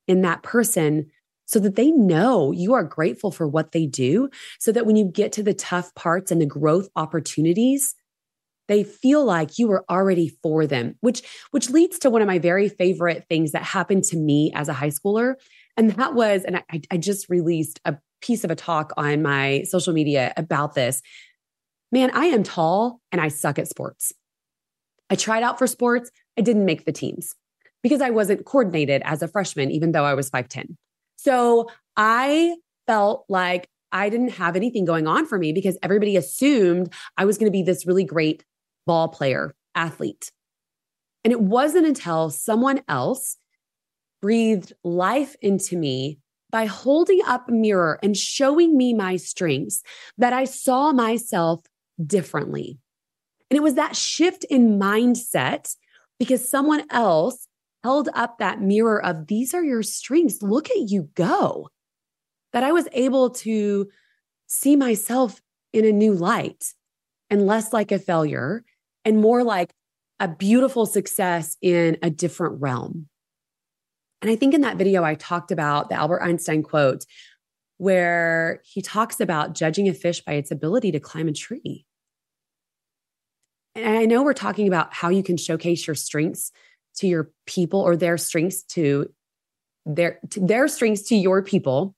in 0.07 0.23
that 0.23 0.43
person 0.43 1.11
so 1.47 1.59
that 1.61 1.77
they 1.77 1.91
know 1.91 2.53
you 2.53 2.75
are 2.75 2.85
grateful 2.85 3.31
for 3.31 3.47
what 3.47 3.73
they 3.73 3.87
do? 3.87 4.29
So 4.59 4.73
that 4.73 4.87
when 4.87 4.97
you 4.97 5.05
get 5.05 5.33
to 5.33 5.43
the 5.43 5.55
tough 5.55 5.95
parts 5.95 6.31
and 6.31 6.41
the 6.41 6.47
growth 6.47 6.89
opportunities, 6.97 7.95
they 8.69 8.85
feel 8.85 9.25
like 9.25 9.59
you 9.59 9.67
were 9.67 9.85
already 9.91 10.29
for 10.43 10.67
them, 10.67 10.95
which, 11.01 11.23
which 11.51 11.69
leads 11.69 11.99
to 12.01 12.11
one 12.11 12.23
of 12.23 12.29
my 12.29 12.39
very 12.39 12.69
favorite 12.69 13.27
things 13.29 13.53
that 13.53 13.63
happened 13.63 14.05
to 14.05 14.17
me 14.17 14.53
as 14.55 14.69
a 14.69 14.73
high 14.73 14.91
schooler. 14.91 15.35
And 15.77 15.91
that 15.93 16.15
was, 16.15 16.45
and 16.45 16.57
I, 16.57 16.83
I 16.91 16.97
just 16.97 17.29
released 17.29 17.81
a 17.85 17.97
piece 18.21 18.45
of 18.45 18.51
a 18.51 18.55
talk 18.55 18.93
on 18.97 19.23
my 19.23 19.65
social 19.65 19.93
media 19.93 20.33
about 20.37 20.75
this. 20.75 21.03
Man, 21.91 22.11
I 22.15 22.27
am 22.27 22.43
tall 22.43 23.01
and 23.11 23.21
I 23.21 23.29
suck 23.29 23.59
at 23.59 23.69
sports. 23.69 24.13
I 25.11 25.17
tried 25.17 25.43
out 25.43 25.59
for 25.59 25.67
sports. 25.67 26.11
I 26.39 26.41
didn't 26.41 26.65
make 26.65 26.87
the 26.87 26.93
teams 26.93 27.35
because 27.83 28.01
I 28.01 28.11
wasn't 28.11 28.47
coordinated 28.47 29.03
as 29.05 29.23
a 29.23 29.29
freshman, 29.29 29.71
even 29.71 29.93
though 29.93 30.05
I 30.05 30.15
was 30.15 30.31
5'10. 30.31 30.77
So 31.17 31.69
I 31.97 32.57
felt 32.87 33.25
like 33.29 33.69
I 33.93 34.09
didn't 34.09 34.31
have 34.31 34.57
anything 34.57 34.85
going 34.85 35.07
on 35.07 35.27
for 35.27 35.39
me 35.39 35.53
because 35.53 35.79
everybody 35.83 36.17
assumed 36.17 36.93
I 37.17 37.25
was 37.25 37.39
going 37.39 37.47
to 37.47 37.57
be 37.57 37.63
this 37.63 37.87
really 37.87 38.05
great 38.05 38.45
ball 38.87 39.09
player, 39.09 39.55
athlete. 39.75 40.33
And 41.25 41.33
it 41.33 41.41
wasn't 41.41 41.87
until 41.87 42.31
someone 42.31 42.83
else 42.89 43.37
breathed 44.21 44.73
life 44.83 45.37
into 45.43 45.77
me 45.77 46.19
by 46.51 46.67
holding 46.67 47.21
up 47.27 47.49
a 47.49 47.53
mirror 47.53 47.99
and 48.03 48.17
showing 48.17 48.77
me 48.77 48.95
my 48.95 49.17
strengths 49.17 49.83
that 50.19 50.33
I 50.33 50.45
saw 50.45 50.93
myself 50.93 51.61
differently. 52.05 52.79
And 53.51 53.57
it 53.57 53.63
was 53.63 53.75
that 53.75 53.97
shift 53.97 54.45
in 54.45 54.79
mindset 54.79 55.75
because 56.19 56.49
someone 56.49 56.85
else 56.91 57.49
held 57.83 58.09
up 58.15 58.39
that 58.39 58.61
mirror 58.61 59.05
of 59.05 59.27
these 59.27 59.55
are 59.55 59.65
your 59.65 59.83
strengths. 59.83 60.43
Look 60.43 60.71
at 60.71 60.91
you 60.91 61.09
go. 61.15 61.69
That 62.53 62.65
I 62.65 62.73
was 62.73 62.87
able 62.93 63.31
to 63.31 63.89
see 64.47 64.77
myself 64.77 65.41
in 65.73 65.85
a 65.85 65.93
new 65.93 66.13
light 66.13 66.75
and 67.31 67.47
less 67.47 67.73
like 67.73 67.93
a 67.93 67.99
failure 67.99 68.65
and 69.05 69.21
more 69.21 69.43
like 69.43 69.73
a 70.21 70.29
beautiful 70.29 70.87
success 70.87 71.57
in 71.63 71.97
a 72.03 72.11
different 72.11 72.61
realm. 72.61 73.09
And 74.21 74.31
I 74.31 74.37
think 74.37 74.55
in 74.55 74.61
that 74.61 74.77
video, 74.77 75.03
I 75.03 75.15
talked 75.15 75.51
about 75.51 75.89
the 75.89 75.97
Albert 75.97 76.23
Einstein 76.23 76.63
quote 76.63 77.05
where 77.79 78.61
he 78.65 78.81
talks 78.81 79.19
about 79.19 79.55
judging 79.55 79.89
a 79.89 79.95
fish 79.95 80.21
by 80.21 80.35
its 80.35 80.53
ability 80.53 80.93
to 80.93 81.01
climb 81.01 81.27
a 81.27 81.33
tree. 81.33 81.85
And 83.75 83.99
I 83.99 84.05
know 84.05 84.23
we're 84.23 84.35
talking 84.35 84.69
about 84.69 84.95
how 84.95 85.09
you 85.09 85.25
can 85.25 85.37
showcase 85.37 85.87
your 85.87 85.97
strengths 85.97 86.53
to 86.97 87.07
your 87.07 87.31
people 87.47 87.81
or 87.81 87.97
their 87.97 88.19
strengths 88.19 88.63
to 88.63 89.07
their 89.87 90.19
to 90.31 90.41
their 90.41 90.69
strengths 90.69 91.03
to 91.09 91.17
your 91.17 91.43
people. 91.43 91.95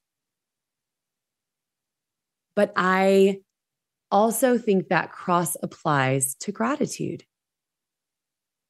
But 2.56 2.72
I 2.76 3.40
also 4.10 4.58
think 4.58 4.88
that 4.88 5.10
cross 5.10 5.56
applies 5.62 6.36
to 6.36 6.52
gratitude. 6.52 7.24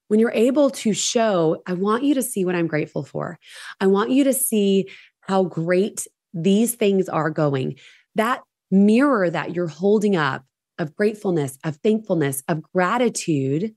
When 0.09 0.21
you're 0.21 0.33
able 0.33 0.71
to 0.71 0.93
show, 0.93 1.62
I 1.66 1.75
want 1.75 2.04
you 2.04 2.14
to 2.14 2.23
see 2.23 2.45
what 2.45 2.54
I'm 2.54 2.66
grateful 2.66 3.04
for. 3.04 3.38
I 3.81 3.87
want 3.87 4.11
you 4.11 4.25
to 4.25 4.33
see 4.33 4.88
how 5.21 5.45
great 5.45 6.07
these 6.33 6.75
things 6.75 7.09
are 7.09 7.31
going. 7.31 7.76
That 8.14 8.43
mirror 8.71 9.31
that 9.31 9.54
you're 9.54 9.66
holding 9.66 10.16
up 10.16 10.45
of 10.78 10.95
gratefulness, 10.97 11.59
of 11.64 11.76
thankfulness, 11.76 12.43
of 12.49 12.62
gratitude 12.62 13.75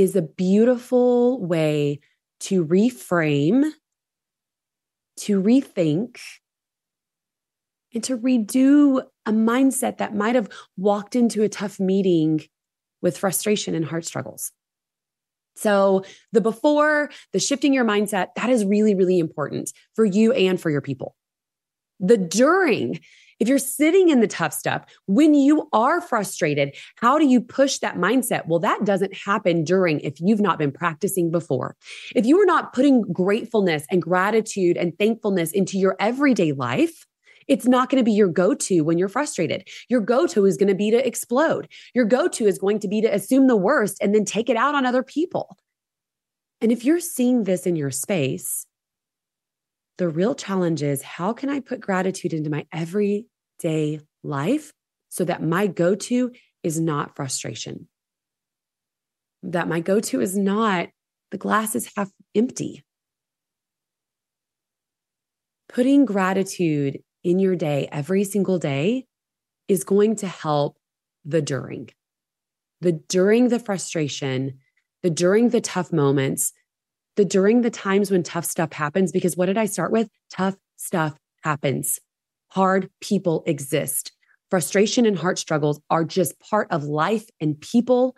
is 0.00 0.16
a 0.16 0.22
beautiful 0.22 1.38
way 1.44 2.00
to 2.40 2.64
reframe, 2.64 3.70
to 5.18 5.42
rethink, 5.42 6.18
and 7.92 8.02
to 8.04 8.16
redo 8.16 9.02
a 9.26 9.32
mindset 9.32 9.98
that 9.98 10.14
might 10.14 10.36
have 10.36 10.48
walked 10.78 11.14
into 11.14 11.42
a 11.42 11.50
tough 11.50 11.78
meeting 11.78 12.40
with 13.02 13.18
frustration 13.18 13.74
and 13.74 13.84
heart 13.84 14.06
struggles. 14.06 14.52
So, 15.54 16.04
the 16.32 16.40
before, 16.40 17.10
the 17.34 17.38
shifting 17.38 17.74
your 17.74 17.84
mindset, 17.84 18.28
that 18.36 18.48
is 18.48 18.64
really, 18.64 18.94
really 18.94 19.18
important 19.18 19.70
for 19.94 20.06
you 20.06 20.32
and 20.32 20.58
for 20.58 20.70
your 20.70 20.80
people. 20.80 21.14
The 21.98 22.16
during, 22.16 23.00
if 23.40 23.48
you're 23.48 23.58
sitting 23.58 24.10
in 24.10 24.20
the 24.20 24.26
tough 24.26 24.52
stuff, 24.52 24.84
when 25.06 25.34
you 25.34 25.68
are 25.72 26.00
frustrated, 26.00 26.76
how 26.96 27.18
do 27.18 27.26
you 27.26 27.40
push 27.40 27.78
that 27.78 27.96
mindset? 27.96 28.46
Well, 28.46 28.60
that 28.60 28.84
doesn't 28.84 29.14
happen 29.14 29.64
during 29.64 30.00
if 30.00 30.20
you've 30.20 30.40
not 30.40 30.58
been 30.58 30.70
practicing 30.70 31.30
before. 31.30 31.74
If 32.14 32.26
you 32.26 32.40
are 32.40 32.46
not 32.46 32.74
putting 32.74 33.00
gratefulness 33.00 33.86
and 33.90 34.02
gratitude 34.02 34.76
and 34.76 34.96
thankfulness 34.98 35.52
into 35.52 35.78
your 35.78 35.96
everyday 35.98 36.52
life, 36.52 37.06
it's 37.48 37.66
not 37.66 37.90
going 37.90 37.98
to 37.98 38.04
be 38.04 38.12
your 38.12 38.28
go 38.28 38.54
to 38.54 38.82
when 38.82 38.98
you're 38.98 39.08
frustrated. 39.08 39.66
Your 39.88 40.00
go 40.00 40.26
to 40.28 40.44
is 40.44 40.56
going 40.56 40.68
to 40.68 40.74
be 40.74 40.90
to 40.92 41.04
explode. 41.04 41.66
Your 41.94 42.04
go 42.04 42.28
to 42.28 42.46
is 42.46 42.58
going 42.58 42.78
to 42.80 42.88
be 42.88 43.00
to 43.00 43.12
assume 43.12 43.48
the 43.48 43.56
worst 43.56 43.96
and 44.00 44.14
then 44.14 44.24
take 44.24 44.48
it 44.48 44.56
out 44.56 44.74
on 44.74 44.86
other 44.86 45.02
people. 45.02 45.56
And 46.60 46.70
if 46.70 46.84
you're 46.84 47.00
seeing 47.00 47.44
this 47.44 47.66
in 47.66 47.74
your 47.74 47.90
space, 47.90 48.66
the 50.00 50.08
real 50.08 50.34
challenge 50.34 50.82
is 50.82 51.02
how 51.02 51.34
can 51.34 51.50
I 51.50 51.60
put 51.60 51.78
gratitude 51.78 52.32
into 52.32 52.48
my 52.48 52.66
everyday 52.72 54.00
life 54.22 54.72
so 55.10 55.24
that 55.24 55.42
my 55.42 55.66
go 55.66 55.94
to 55.94 56.32
is 56.62 56.80
not 56.80 57.14
frustration? 57.14 57.86
That 59.42 59.68
my 59.68 59.80
go 59.80 60.00
to 60.00 60.22
is 60.22 60.38
not 60.38 60.88
the 61.30 61.36
glass 61.36 61.74
is 61.74 61.92
half 61.94 62.10
empty. 62.34 62.82
Putting 65.68 66.06
gratitude 66.06 67.02
in 67.22 67.38
your 67.38 67.54
day 67.54 67.86
every 67.92 68.24
single 68.24 68.58
day 68.58 69.04
is 69.68 69.84
going 69.84 70.16
to 70.16 70.26
help 70.26 70.78
the 71.26 71.42
during, 71.42 71.90
the 72.80 72.92
during 72.92 73.50
the 73.50 73.60
frustration, 73.60 74.60
the 75.02 75.10
during 75.10 75.50
the 75.50 75.60
tough 75.60 75.92
moments, 75.92 76.54
the 77.16 77.24
during 77.24 77.62
the 77.62 77.70
times 77.70 78.10
when 78.10 78.22
tough 78.22 78.44
stuff 78.44 78.72
happens, 78.72 79.12
because 79.12 79.36
what 79.36 79.46
did 79.46 79.58
I 79.58 79.66
start 79.66 79.92
with? 79.92 80.08
Tough 80.30 80.56
stuff 80.76 81.16
happens. 81.42 81.98
Hard 82.48 82.90
people 83.00 83.42
exist. 83.46 84.12
Frustration 84.50 85.06
and 85.06 85.16
heart 85.16 85.38
struggles 85.38 85.80
are 85.90 86.04
just 86.04 86.38
part 86.40 86.68
of 86.70 86.84
life 86.84 87.28
and 87.40 87.60
people. 87.60 88.16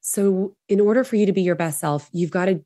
So, 0.00 0.54
in 0.68 0.80
order 0.80 1.02
for 1.02 1.16
you 1.16 1.26
to 1.26 1.32
be 1.32 1.42
your 1.42 1.56
best 1.56 1.80
self, 1.80 2.08
you've 2.12 2.30
got 2.30 2.46
to, 2.46 2.64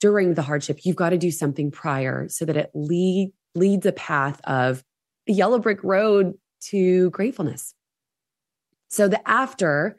during 0.00 0.34
the 0.34 0.42
hardship, 0.42 0.80
you've 0.84 0.96
got 0.96 1.10
to 1.10 1.18
do 1.18 1.30
something 1.30 1.70
prior 1.70 2.28
so 2.28 2.44
that 2.44 2.56
it 2.56 2.70
lead, 2.74 3.32
leads 3.54 3.86
a 3.86 3.92
path 3.92 4.40
of 4.44 4.84
a 5.28 5.32
yellow 5.32 5.58
brick 5.58 5.82
road 5.82 6.34
to 6.68 7.10
gratefulness. 7.10 7.74
So, 8.88 9.08
the 9.08 9.26
after 9.28 9.96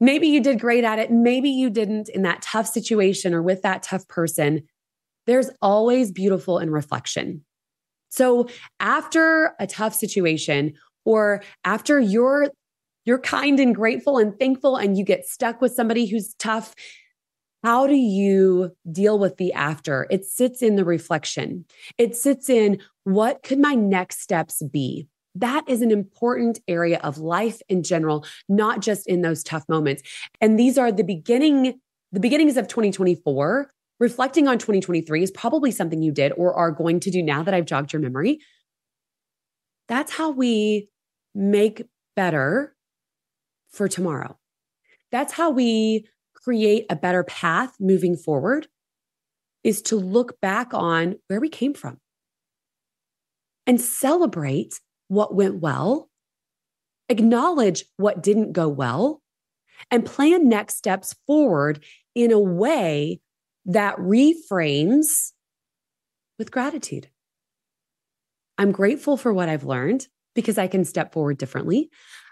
Maybe 0.00 0.28
you 0.28 0.40
did 0.40 0.60
great 0.60 0.84
at 0.84 0.98
it. 0.98 1.10
Maybe 1.10 1.50
you 1.50 1.70
didn't 1.70 2.08
in 2.08 2.22
that 2.22 2.42
tough 2.42 2.66
situation 2.66 3.34
or 3.34 3.42
with 3.42 3.62
that 3.62 3.82
tough 3.82 4.06
person. 4.08 4.62
There's 5.26 5.50
always 5.60 6.12
beautiful 6.12 6.58
in 6.58 6.70
reflection. 6.70 7.44
So 8.08 8.48
after 8.80 9.54
a 9.58 9.66
tough 9.66 9.94
situation 9.94 10.74
or 11.04 11.42
after 11.64 11.98
you're 12.00 12.48
you're 13.04 13.18
kind 13.18 13.58
and 13.58 13.74
grateful 13.74 14.18
and 14.18 14.38
thankful 14.38 14.76
and 14.76 14.98
you 14.98 15.04
get 15.04 15.26
stuck 15.26 15.62
with 15.62 15.72
somebody 15.72 16.04
who's 16.06 16.34
tough, 16.34 16.74
how 17.64 17.86
do 17.86 17.94
you 17.94 18.76
deal 18.92 19.18
with 19.18 19.38
the 19.38 19.52
after? 19.54 20.06
It 20.10 20.26
sits 20.26 20.62
in 20.62 20.76
the 20.76 20.84
reflection. 20.84 21.64
It 21.96 22.14
sits 22.16 22.50
in 22.50 22.80
what 23.04 23.42
could 23.42 23.58
my 23.58 23.74
next 23.74 24.20
steps 24.20 24.62
be? 24.62 25.08
That 25.34 25.64
is 25.68 25.82
an 25.82 25.90
important 25.90 26.58
area 26.66 26.98
of 27.02 27.18
life 27.18 27.60
in 27.68 27.82
general, 27.82 28.24
not 28.48 28.80
just 28.80 29.06
in 29.06 29.22
those 29.22 29.42
tough 29.42 29.64
moments. 29.68 30.02
And 30.40 30.58
these 30.58 30.78
are 30.78 30.90
the 30.90 31.04
beginning, 31.04 31.80
the 32.12 32.20
beginnings 32.20 32.56
of 32.56 32.68
2024. 32.68 33.70
Reflecting 34.00 34.46
on 34.46 34.58
2023 34.58 35.24
is 35.24 35.30
probably 35.32 35.72
something 35.72 36.02
you 36.02 36.12
did 36.12 36.32
or 36.36 36.54
are 36.54 36.70
going 36.70 37.00
to 37.00 37.10
do 37.10 37.20
now 37.20 37.42
that 37.42 37.52
I've 37.52 37.64
jogged 37.64 37.92
your 37.92 38.00
memory. 38.00 38.38
That's 39.88 40.12
how 40.12 40.30
we 40.30 40.88
make 41.34 41.82
better 42.14 42.76
for 43.70 43.88
tomorrow. 43.88 44.38
That's 45.10 45.32
how 45.32 45.50
we 45.50 46.06
create 46.34 46.86
a 46.90 46.96
better 46.96 47.24
path 47.24 47.74
moving 47.80 48.16
forward 48.16 48.68
is 49.64 49.82
to 49.82 49.96
look 49.96 50.40
back 50.40 50.72
on 50.72 51.16
where 51.26 51.40
we 51.40 51.48
came 51.48 51.74
from 51.74 51.98
and 53.66 53.80
celebrate 53.80 54.80
what 55.08 55.34
went 55.34 55.60
well, 55.60 56.08
acknowledge 57.08 57.84
what 57.96 58.22
didn't 58.22 58.52
go 58.52 58.68
well, 58.68 59.22
and 59.90 60.06
plan 60.06 60.48
next 60.48 60.76
steps 60.76 61.14
forward 61.26 61.84
in 62.14 62.32
a 62.32 62.38
way 62.38 63.20
that 63.66 63.96
reframes 63.96 65.32
with 66.38 66.50
gratitude. 66.50 67.08
I'm 68.56 68.72
grateful 68.72 69.16
for 69.16 69.32
what 69.32 69.48
I've 69.48 69.64
learned 69.64 70.06
because 70.34 70.58
I 70.58 70.66
can 70.66 70.84
step 70.84 71.12
forward 71.12 71.38
differently. 71.38 71.90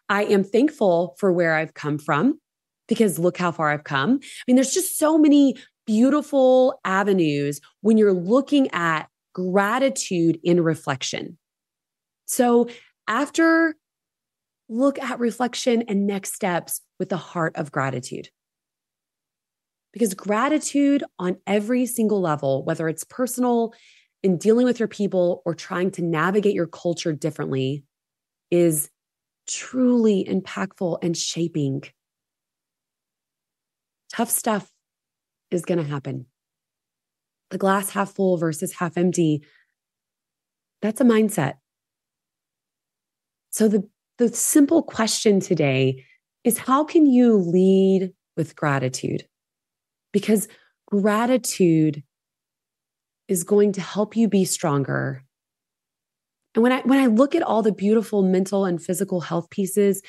I 0.08 0.24
am 0.24 0.44
thankful 0.44 1.16
for 1.18 1.32
where 1.32 1.54
I've 1.54 1.74
come 1.74 1.98
from 1.98 2.40
because 2.88 3.18
look 3.18 3.36
how 3.36 3.52
far 3.52 3.70
I've 3.70 3.84
come. 3.84 4.20
I 4.22 4.42
mean, 4.46 4.56
there's 4.56 4.74
just 4.74 4.98
so 4.98 5.18
many 5.18 5.56
beautiful 5.86 6.80
avenues 6.84 7.60
when 7.80 7.96
you're 7.98 8.12
looking 8.12 8.68
at 8.72 9.08
gratitude 9.34 10.38
in 10.42 10.60
reflection. 10.62 11.38
So 12.26 12.68
after 13.08 13.76
look 14.68 14.98
at 14.98 15.18
reflection 15.20 15.82
and 15.82 16.06
next 16.06 16.34
steps 16.34 16.80
with 16.98 17.08
the 17.08 17.16
heart 17.16 17.56
of 17.56 17.72
gratitude. 17.72 18.28
Because 19.92 20.14
gratitude 20.14 21.04
on 21.18 21.38
every 21.46 21.86
single 21.86 22.20
level, 22.20 22.64
whether 22.64 22.88
it's 22.88 23.04
personal, 23.04 23.72
in 24.22 24.38
dealing 24.38 24.66
with 24.66 24.78
your 24.78 24.88
people, 24.88 25.42
or 25.46 25.54
trying 25.54 25.90
to 25.92 26.02
navigate 26.02 26.54
your 26.54 26.66
culture 26.66 27.12
differently, 27.12 27.84
is 28.50 28.90
truly 29.46 30.24
impactful 30.28 30.98
and 31.02 31.16
shaping. 31.16 31.82
Tough 34.12 34.30
stuff 34.30 34.70
is 35.50 35.64
going 35.64 35.78
to 35.78 35.84
happen. 35.84 36.26
The 37.50 37.58
glass 37.58 37.90
half 37.90 38.12
full 38.12 38.36
versus 38.36 38.72
half 38.72 38.98
empty. 38.98 39.44
That's 40.82 41.00
a 41.00 41.04
mindset. 41.04 41.54
So 43.56 43.68
the, 43.68 43.88
the 44.18 44.28
simple 44.28 44.82
question 44.82 45.40
today 45.40 46.04
is 46.44 46.58
how 46.58 46.84
can 46.84 47.06
you 47.06 47.38
lead 47.38 48.12
with 48.36 48.54
gratitude? 48.54 49.26
Because 50.12 50.46
gratitude 50.86 52.02
is 53.28 53.44
going 53.44 53.72
to 53.72 53.80
help 53.80 54.14
you 54.14 54.28
be 54.28 54.44
stronger. 54.44 55.24
And 56.54 56.62
when 56.62 56.70
I 56.70 56.82
when 56.82 56.98
I 56.98 57.06
look 57.06 57.34
at 57.34 57.42
all 57.42 57.62
the 57.62 57.72
beautiful 57.72 58.22
mental 58.22 58.66
and 58.66 58.82
physical 58.82 59.22
health 59.22 59.48
pieces 59.48 60.02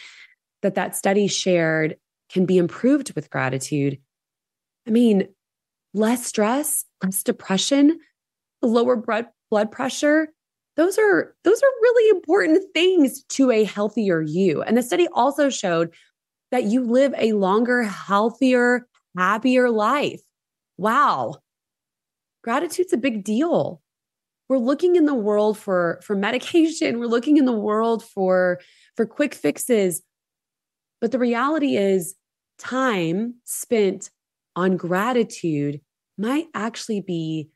that 0.61 0.75
that 0.75 0.97
study 0.97 1.27
shared 1.27 1.95
can 2.29 2.45
be 2.45 2.57
improved 2.57 3.13
with 3.15 3.29
gratitude, 3.29 3.97
I 4.85 4.91
mean, 4.91 5.25
less 5.93 6.25
stress, 6.25 6.83
less 7.01 7.23
depression, 7.23 7.97
lower 8.61 8.97
blood 8.97 9.27
blood 9.49 9.71
pressure, 9.71 10.33
those 10.77 10.97
are 10.99 11.35
those 11.43 11.61
are 11.61 11.81
really 11.81 12.09
important 12.15 12.63
things 12.73 13.23
to 13.23 13.51
a 13.51 13.63
healthier 13.63 14.21
you. 14.21 14.61
And 14.61 14.77
the 14.77 14.83
study 14.83 15.07
also 15.11 15.49
showed 15.49 15.93
that 16.51 16.65
you 16.65 16.83
live 16.83 17.13
a 17.17 17.33
longer, 17.33 17.83
healthier, 17.83 18.87
happier 19.17 19.69
life. 19.69 20.21
Wow. 20.77 21.37
Gratitude's 22.43 22.93
a 22.93 22.97
big 22.97 23.23
deal. 23.23 23.81
We're 24.47 24.59
looking 24.59 24.95
in 24.95 25.05
the 25.05 25.15
world 25.15 25.57
for 25.57 25.99
for 26.03 26.15
medication, 26.15 26.99
we're 26.99 27.07
looking 27.07 27.37
in 27.37 27.45
the 27.45 27.51
world 27.51 28.05
for 28.05 28.59
for 28.95 29.05
quick 29.05 29.33
fixes. 29.33 30.03
But 31.01 31.11
the 31.11 31.19
reality 31.19 31.75
is 31.75 32.15
time 32.59 33.35
spent 33.43 34.11
on 34.55 34.77
gratitude 34.77 35.81
might 36.17 36.47
actually 36.53 37.01
be 37.01 37.49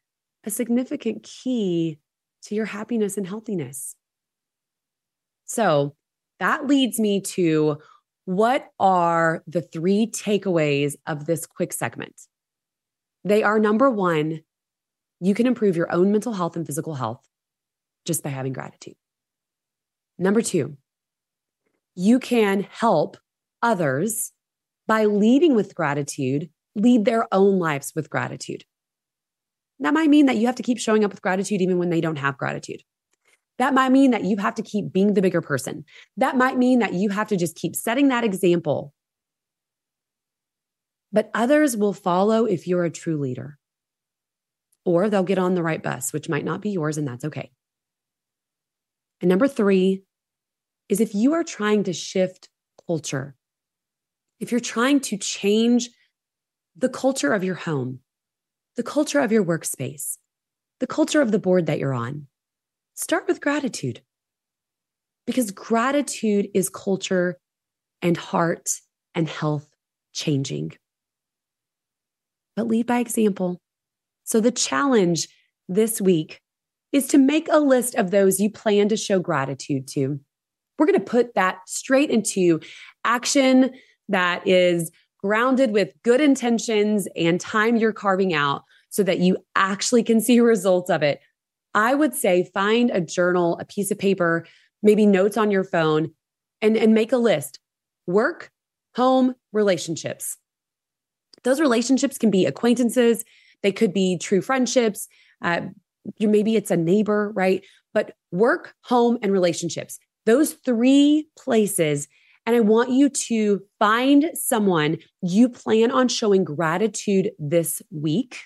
a 0.43 0.49
significant 0.49 1.23
key 1.23 1.99
to 2.43 2.55
your 2.55 2.65
happiness 2.65 3.17
and 3.17 3.27
healthiness. 3.27 3.95
So 5.45 5.95
that 6.39 6.67
leads 6.67 6.99
me 6.99 7.21
to 7.21 7.77
what 8.25 8.69
are 8.79 9.43
the 9.47 9.61
three 9.61 10.07
takeaways 10.07 10.95
of 11.05 11.25
this 11.25 11.45
quick 11.45 11.73
segment? 11.73 12.21
They 13.23 13.43
are 13.43 13.59
number 13.59 13.89
one, 13.89 14.41
you 15.19 15.35
can 15.35 15.45
improve 15.45 15.75
your 15.75 15.91
own 15.91 16.11
mental 16.11 16.33
health 16.33 16.55
and 16.55 16.65
physical 16.65 16.95
health 16.95 17.27
just 18.05 18.23
by 18.23 18.29
having 18.29 18.53
gratitude. 18.53 18.95
Number 20.17 20.41
two, 20.41 20.77
you 21.95 22.19
can 22.19 22.65
help 22.69 23.17
others 23.61 24.31
by 24.87 25.05
leading 25.05 25.55
with 25.55 25.75
gratitude, 25.75 26.49
lead 26.75 27.05
their 27.05 27.27
own 27.31 27.59
lives 27.59 27.93
with 27.95 28.09
gratitude. 28.09 28.63
That 29.81 29.93
might 29.93 30.09
mean 30.09 30.27
that 30.27 30.37
you 30.37 30.45
have 30.45 30.55
to 30.55 30.63
keep 30.63 30.77
showing 30.77 31.03
up 31.03 31.11
with 31.11 31.21
gratitude 31.21 31.61
even 31.61 31.77
when 31.77 31.89
they 31.89 32.01
don't 32.01 32.17
have 32.17 32.37
gratitude. 32.37 32.81
That 33.57 33.73
might 33.73 33.91
mean 33.91 34.11
that 34.11 34.23
you 34.23 34.37
have 34.37 34.55
to 34.55 34.63
keep 34.63 34.93
being 34.93 35.13
the 35.13 35.21
bigger 35.21 35.41
person. 35.41 35.85
That 36.17 36.37
might 36.37 36.57
mean 36.57 36.79
that 36.79 36.93
you 36.93 37.09
have 37.09 37.27
to 37.27 37.37
just 37.37 37.55
keep 37.55 37.75
setting 37.75 38.07
that 38.07 38.23
example. 38.23 38.93
But 41.11 41.29
others 41.33 41.75
will 41.75 41.93
follow 41.93 42.45
if 42.45 42.67
you're 42.67 42.85
a 42.85 42.89
true 42.89 43.19
leader, 43.19 43.57
or 44.85 45.09
they'll 45.09 45.23
get 45.23 45.37
on 45.37 45.55
the 45.55 45.63
right 45.63 45.83
bus, 45.83 46.13
which 46.13 46.29
might 46.29 46.45
not 46.45 46.61
be 46.61 46.69
yours, 46.69 46.97
and 46.97 47.07
that's 47.07 47.25
okay. 47.25 47.51
And 49.19 49.29
number 49.29 49.47
three 49.47 50.03
is 50.89 51.01
if 51.01 51.13
you 51.13 51.33
are 51.33 51.43
trying 51.43 51.83
to 51.83 51.93
shift 51.93 52.49
culture, 52.87 53.35
if 54.39 54.51
you're 54.51 54.59
trying 54.59 54.99
to 55.01 55.17
change 55.17 55.89
the 56.75 56.89
culture 56.89 57.33
of 57.33 57.43
your 57.43 57.55
home, 57.55 57.99
the 58.77 58.83
culture 58.83 59.19
of 59.19 59.31
your 59.31 59.43
workspace, 59.43 60.17
the 60.79 60.87
culture 60.87 61.21
of 61.21 61.31
the 61.31 61.39
board 61.39 61.65
that 61.65 61.79
you're 61.79 61.93
on, 61.93 62.27
start 62.95 63.27
with 63.27 63.41
gratitude. 63.41 64.01
Because 65.27 65.51
gratitude 65.51 66.49
is 66.53 66.69
culture 66.69 67.37
and 68.01 68.17
heart 68.17 68.69
and 69.13 69.27
health 69.27 69.67
changing. 70.13 70.73
But 72.55 72.67
lead 72.67 72.87
by 72.87 72.99
example. 72.99 73.59
So 74.23 74.39
the 74.39 74.51
challenge 74.51 75.27
this 75.67 76.01
week 76.01 76.39
is 76.91 77.07
to 77.07 77.17
make 77.17 77.47
a 77.49 77.59
list 77.59 77.95
of 77.95 78.11
those 78.11 78.39
you 78.39 78.49
plan 78.49 78.89
to 78.89 78.97
show 78.97 79.19
gratitude 79.19 79.87
to. 79.89 80.19
We're 80.77 80.87
going 80.87 80.99
to 80.99 81.05
put 81.05 81.35
that 81.35 81.59
straight 81.67 82.09
into 82.09 82.59
action 83.05 83.71
that 84.09 84.45
is 84.47 84.91
grounded 85.23 85.71
with 85.71 85.93
good 86.03 86.21
intentions 86.21 87.07
and 87.15 87.39
time 87.39 87.75
you're 87.75 87.93
carving 87.93 88.33
out 88.33 88.63
so 88.89 89.03
that 89.03 89.19
you 89.19 89.37
actually 89.55 90.03
can 90.03 90.19
see 90.21 90.39
results 90.41 90.89
of 90.89 91.03
it. 91.03 91.21
I 91.73 91.95
would 91.95 92.13
say 92.13 92.49
find 92.53 92.89
a 92.89 92.99
journal, 92.99 93.57
a 93.59 93.65
piece 93.65 93.91
of 93.91 93.99
paper, 93.99 94.45
maybe 94.83 95.05
notes 95.05 95.37
on 95.37 95.51
your 95.51 95.63
phone, 95.63 96.11
and, 96.61 96.75
and 96.75 96.93
make 96.93 97.11
a 97.11 97.17
list 97.17 97.59
work, 98.07 98.51
home, 98.95 99.35
relationships. 99.53 100.37
Those 101.43 101.61
relationships 101.61 102.17
can 102.17 102.29
be 102.29 102.45
acquaintances, 102.45 103.23
they 103.63 103.71
could 103.71 103.93
be 103.93 104.17
true 104.17 104.41
friendships. 104.41 105.07
Uh, 105.41 105.61
maybe 106.19 106.55
it's 106.55 106.71
a 106.71 106.77
neighbor, 106.77 107.31
right? 107.35 107.63
But 107.93 108.15
work, 108.31 108.73
home, 108.83 109.17
and 109.21 109.31
relationships. 109.31 109.99
Those 110.25 110.53
three 110.53 111.27
places. 111.37 112.07
And 112.45 112.55
I 112.55 112.59
want 112.59 112.89
you 112.89 113.09
to 113.09 113.61
find 113.79 114.31
someone 114.33 114.97
you 115.21 115.47
plan 115.49 115.91
on 115.91 116.07
showing 116.07 116.43
gratitude 116.43 117.31
this 117.37 117.81
week 117.91 118.39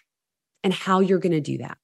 and 0.63 0.73
how 0.73 0.99
you're 0.99 1.19
going 1.19 1.31
to 1.31 1.41
do 1.41 1.59
that. 1.59 1.77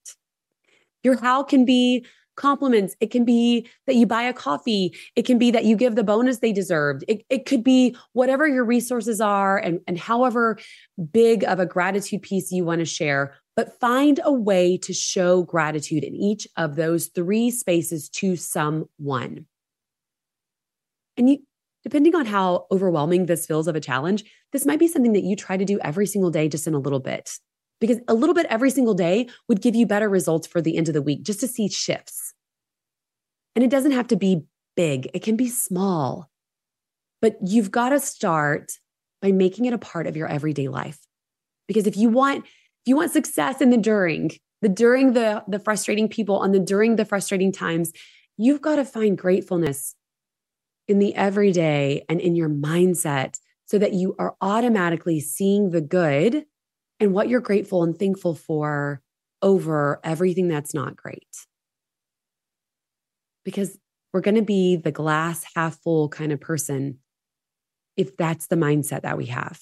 Your 1.02 1.18
how 1.18 1.42
can 1.42 1.64
be 1.64 2.04
compliments. 2.36 2.96
It 3.00 3.10
can 3.10 3.24
be 3.24 3.68
that 3.86 3.96
you 3.96 4.06
buy 4.06 4.22
a 4.22 4.32
coffee. 4.32 4.96
It 5.16 5.22
can 5.22 5.38
be 5.38 5.50
that 5.50 5.64
you 5.64 5.76
give 5.76 5.94
the 5.94 6.04
bonus 6.04 6.38
they 6.38 6.52
deserved. 6.52 7.04
It, 7.08 7.24
it 7.28 7.46
could 7.46 7.62
be 7.62 7.96
whatever 8.12 8.48
your 8.48 8.64
resources 8.64 9.20
are 9.20 9.58
and, 9.58 9.80
and 9.86 9.98
however 9.98 10.58
big 11.12 11.44
of 11.44 11.60
a 11.60 11.66
gratitude 11.66 12.22
piece 12.22 12.50
you 12.50 12.64
want 12.64 12.80
to 12.80 12.84
share. 12.84 13.34
But 13.54 13.78
find 13.80 14.18
a 14.24 14.32
way 14.32 14.78
to 14.78 14.94
show 14.94 15.42
gratitude 15.42 16.04
in 16.04 16.14
each 16.14 16.48
of 16.56 16.76
those 16.76 17.08
three 17.08 17.50
spaces 17.50 18.08
to 18.10 18.36
someone. 18.36 19.46
And 21.18 21.28
you, 21.28 21.38
depending 21.82 22.14
on 22.14 22.26
how 22.26 22.66
overwhelming 22.70 23.26
this 23.26 23.46
feels 23.46 23.68
of 23.68 23.76
a 23.76 23.80
challenge, 23.80 24.24
this 24.52 24.66
might 24.66 24.78
be 24.78 24.88
something 24.88 25.12
that 25.12 25.24
you 25.24 25.36
try 25.36 25.56
to 25.56 25.64
do 25.64 25.78
every 25.80 26.06
single 26.06 26.30
day, 26.30 26.48
just 26.48 26.66
in 26.66 26.74
a 26.74 26.78
little 26.78 27.00
bit 27.00 27.38
because 27.82 27.98
a 28.06 28.14
little 28.14 28.34
bit 28.34 28.46
every 28.48 28.70
single 28.70 28.94
day 28.94 29.28
would 29.48 29.60
give 29.60 29.74
you 29.74 29.86
better 29.86 30.08
results 30.08 30.46
for 30.46 30.62
the 30.62 30.76
end 30.76 30.86
of 30.86 30.94
the 30.94 31.02
week 31.02 31.24
just 31.24 31.40
to 31.40 31.48
see 31.48 31.68
shifts. 31.68 32.32
And 33.56 33.64
it 33.64 33.70
doesn't 33.70 33.90
have 33.90 34.06
to 34.06 34.16
be 34.16 34.44
big, 34.76 35.10
it 35.12 35.24
can 35.24 35.36
be 35.36 35.48
small. 35.48 36.30
But 37.20 37.38
you've 37.44 37.72
got 37.72 37.88
to 37.88 37.98
start 37.98 38.70
by 39.20 39.32
making 39.32 39.64
it 39.64 39.74
a 39.74 39.78
part 39.78 40.06
of 40.06 40.16
your 40.16 40.28
everyday 40.28 40.68
life. 40.68 41.00
Because 41.66 41.88
if 41.88 41.96
you 41.96 42.08
want 42.08 42.44
if 42.44 42.86
you 42.86 42.94
want 42.94 43.10
success 43.10 43.60
in 43.60 43.70
the 43.70 43.76
during, 43.76 44.30
the 44.60 44.68
during 44.68 45.14
the 45.14 45.42
the 45.48 45.58
frustrating 45.58 46.08
people 46.08 46.36
on 46.36 46.52
the 46.52 46.60
during 46.60 46.94
the 46.94 47.04
frustrating 47.04 47.50
times, 47.50 47.92
you've 48.36 48.62
got 48.62 48.76
to 48.76 48.84
find 48.84 49.18
gratefulness 49.18 49.96
in 50.92 50.98
the 50.98 51.14
everyday 51.14 52.04
and 52.08 52.20
in 52.20 52.36
your 52.36 52.50
mindset 52.50 53.38
so 53.64 53.78
that 53.78 53.94
you 53.94 54.14
are 54.18 54.36
automatically 54.42 55.18
seeing 55.18 55.70
the 55.70 55.80
good 55.80 56.44
and 57.00 57.14
what 57.14 57.28
you're 57.28 57.40
grateful 57.40 57.82
and 57.82 57.98
thankful 57.98 58.34
for 58.34 59.00
over 59.40 59.98
everything 60.04 60.48
that's 60.48 60.74
not 60.74 60.94
great. 60.94 61.26
Because 63.42 63.78
we're 64.12 64.20
going 64.20 64.34
to 64.34 64.42
be 64.42 64.76
the 64.76 64.92
glass 64.92 65.44
half 65.56 65.80
full 65.82 66.10
kind 66.10 66.30
of 66.30 66.40
person 66.40 66.98
if 67.96 68.14
that's 68.18 68.48
the 68.48 68.56
mindset 68.56 69.00
that 69.00 69.16
we 69.16 69.26
have. 69.26 69.58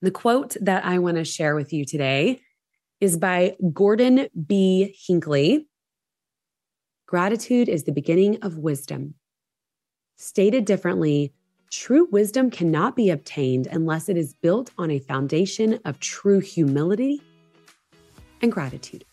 The 0.00 0.10
quote 0.10 0.56
that 0.62 0.86
I 0.86 0.98
want 0.98 1.18
to 1.18 1.24
share 1.24 1.54
with 1.54 1.74
you 1.74 1.84
today 1.84 2.40
is 2.98 3.18
by 3.18 3.56
Gordon 3.74 4.28
B. 4.46 4.96
Hinckley. 5.06 5.68
Gratitude 7.06 7.68
is 7.68 7.84
the 7.84 7.92
beginning 7.92 8.38
of 8.42 8.56
wisdom. 8.56 9.16
Stated 10.22 10.66
differently, 10.66 11.32
True 11.70 12.06
wisdom 12.12 12.50
cannot 12.50 12.94
be 12.94 13.08
obtained 13.08 13.66
unless 13.68 14.06
it 14.06 14.18
is 14.18 14.34
built 14.34 14.70
on 14.76 14.90
a 14.90 14.98
foundation 14.98 15.78
of 15.86 15.98
true 15.98 16.40
humility 16.40 17.22
and 18.42 18.52
gratitude. 18.52 19.06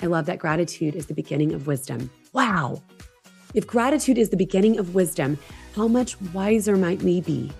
I 0.00 0.06
love 0.06 0.24
that 0.24 0.38
gratitude 0.38 0.96
is 0.96 1.04
the 1.04 1.12
beginning 1.12 1.52
of 1.52 1.66
wisdom. 1.66 2.10
Wow. 2.32 2.82
If 3.52 3.66
gratitude 3.66 4.16
is 4.16 4.30
the 4.30 4.38
beginning 4.38 4.78
of 4.78 4.94
wisdom, 4.94 5.36
how 5.76 5.86
much 5.86 6.18
wiser 6.32 6.78
might 6.78 7.02
we 7.02 7.20
be 7.20 7.52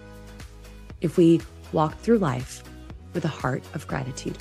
if 1.02 1.18
we 1.18 1.42
walk 1.74 1.98
through 1.98 2.20
life 2.20 2.62
with 3.12 3.26
a 3.26 3.28
heart 3.28 3.64
of 3.74 3.86
gratitude? 3.86 4.38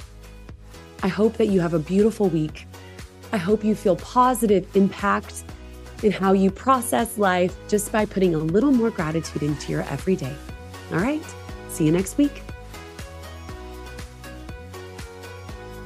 I 1.04 1.10
hope 1.10 1.34
that 1.34 1.48
you 1.48 1.60
have 1.60 1.74
a 1.74 1.80
beautiful 1.80 2.30
week. 2.30 2.66
I 3.34 3.38
hope 3.38 3.66
you 3.66 3.76
feel 3.76 3.98
positive 3.98 4.74
impact 4.74 5.44
in 6.04 6.12
how 6.12 6.34
you 6.34 6.52
process 6.52 7.18
life 7.18 7.56
just 7.68 7.92
by 7.92 8.06
putting 8.06 8.36
a 8.36 8.38
little 8.38 8.72
more 8.72 8.90
gratitude 8.90 9.44
into 9.44 9.72
your 9.72 9.84
everyday. 9.84 10.36
All 10.92 11.00
right, 11.00 11.24
see 11.70 11.86
you 11.86 11.92
next 11.92 12.18
week. 12.18 12.44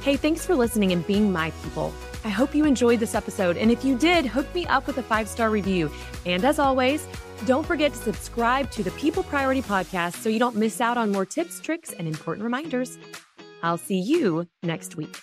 Hey, 0.00 0.16
thanks 0.16 0.46
for 0.46 0.54
listening 0.54 0.92
and 0.92 1.04
being 1.06 1.32
my 1.32 1.50
people. 1.62 1.92
I 2.24 2.28
hope 2.28 2.54
you 2.54 2.64
enjoyed 2.64 3.00
this 3.00 3.14
episode. 3.14 3.56
And 3.56 3.70
if 3.70 3.84
you 3.84 3.96
did, 3.96 4.26
hook 4.26 4.52
me 4.54 4.66
up 4.66 4.86
with 4.86 4.98
a 4.98 5.02
five 5.02 5.28
star 5.28 5.50
review. 5.50 5.90
And 6.24 6.44
as 6.44 6.58
always, 6.58 7.06
don't 7.44 7.66
forget 7.66 7.92
to 7.92 7.98
subscribe 7.98 8.70
to 8.72 8.82
the 8.82 8.90
People 8.92 9.22
Priority 9.22 9.62
Podcast 9.62 10.14
so 10.14 10.28
you 10.28 10.38
don't 10.38 10.56
miss 10.56 10.80
out 10.80 10.96
on 10.96 11.12
more 11.12 11.26
tips, 11.26 11.60
tricks, 11.60 11.92
and 11.92 12.08
important 12.08 12.44
reminders. 12.44 12.98
I'll 13.62 13.78
see 13.78 13.98
you 13.98 14.48
next 14.62 14.96
week. 14.96 15.16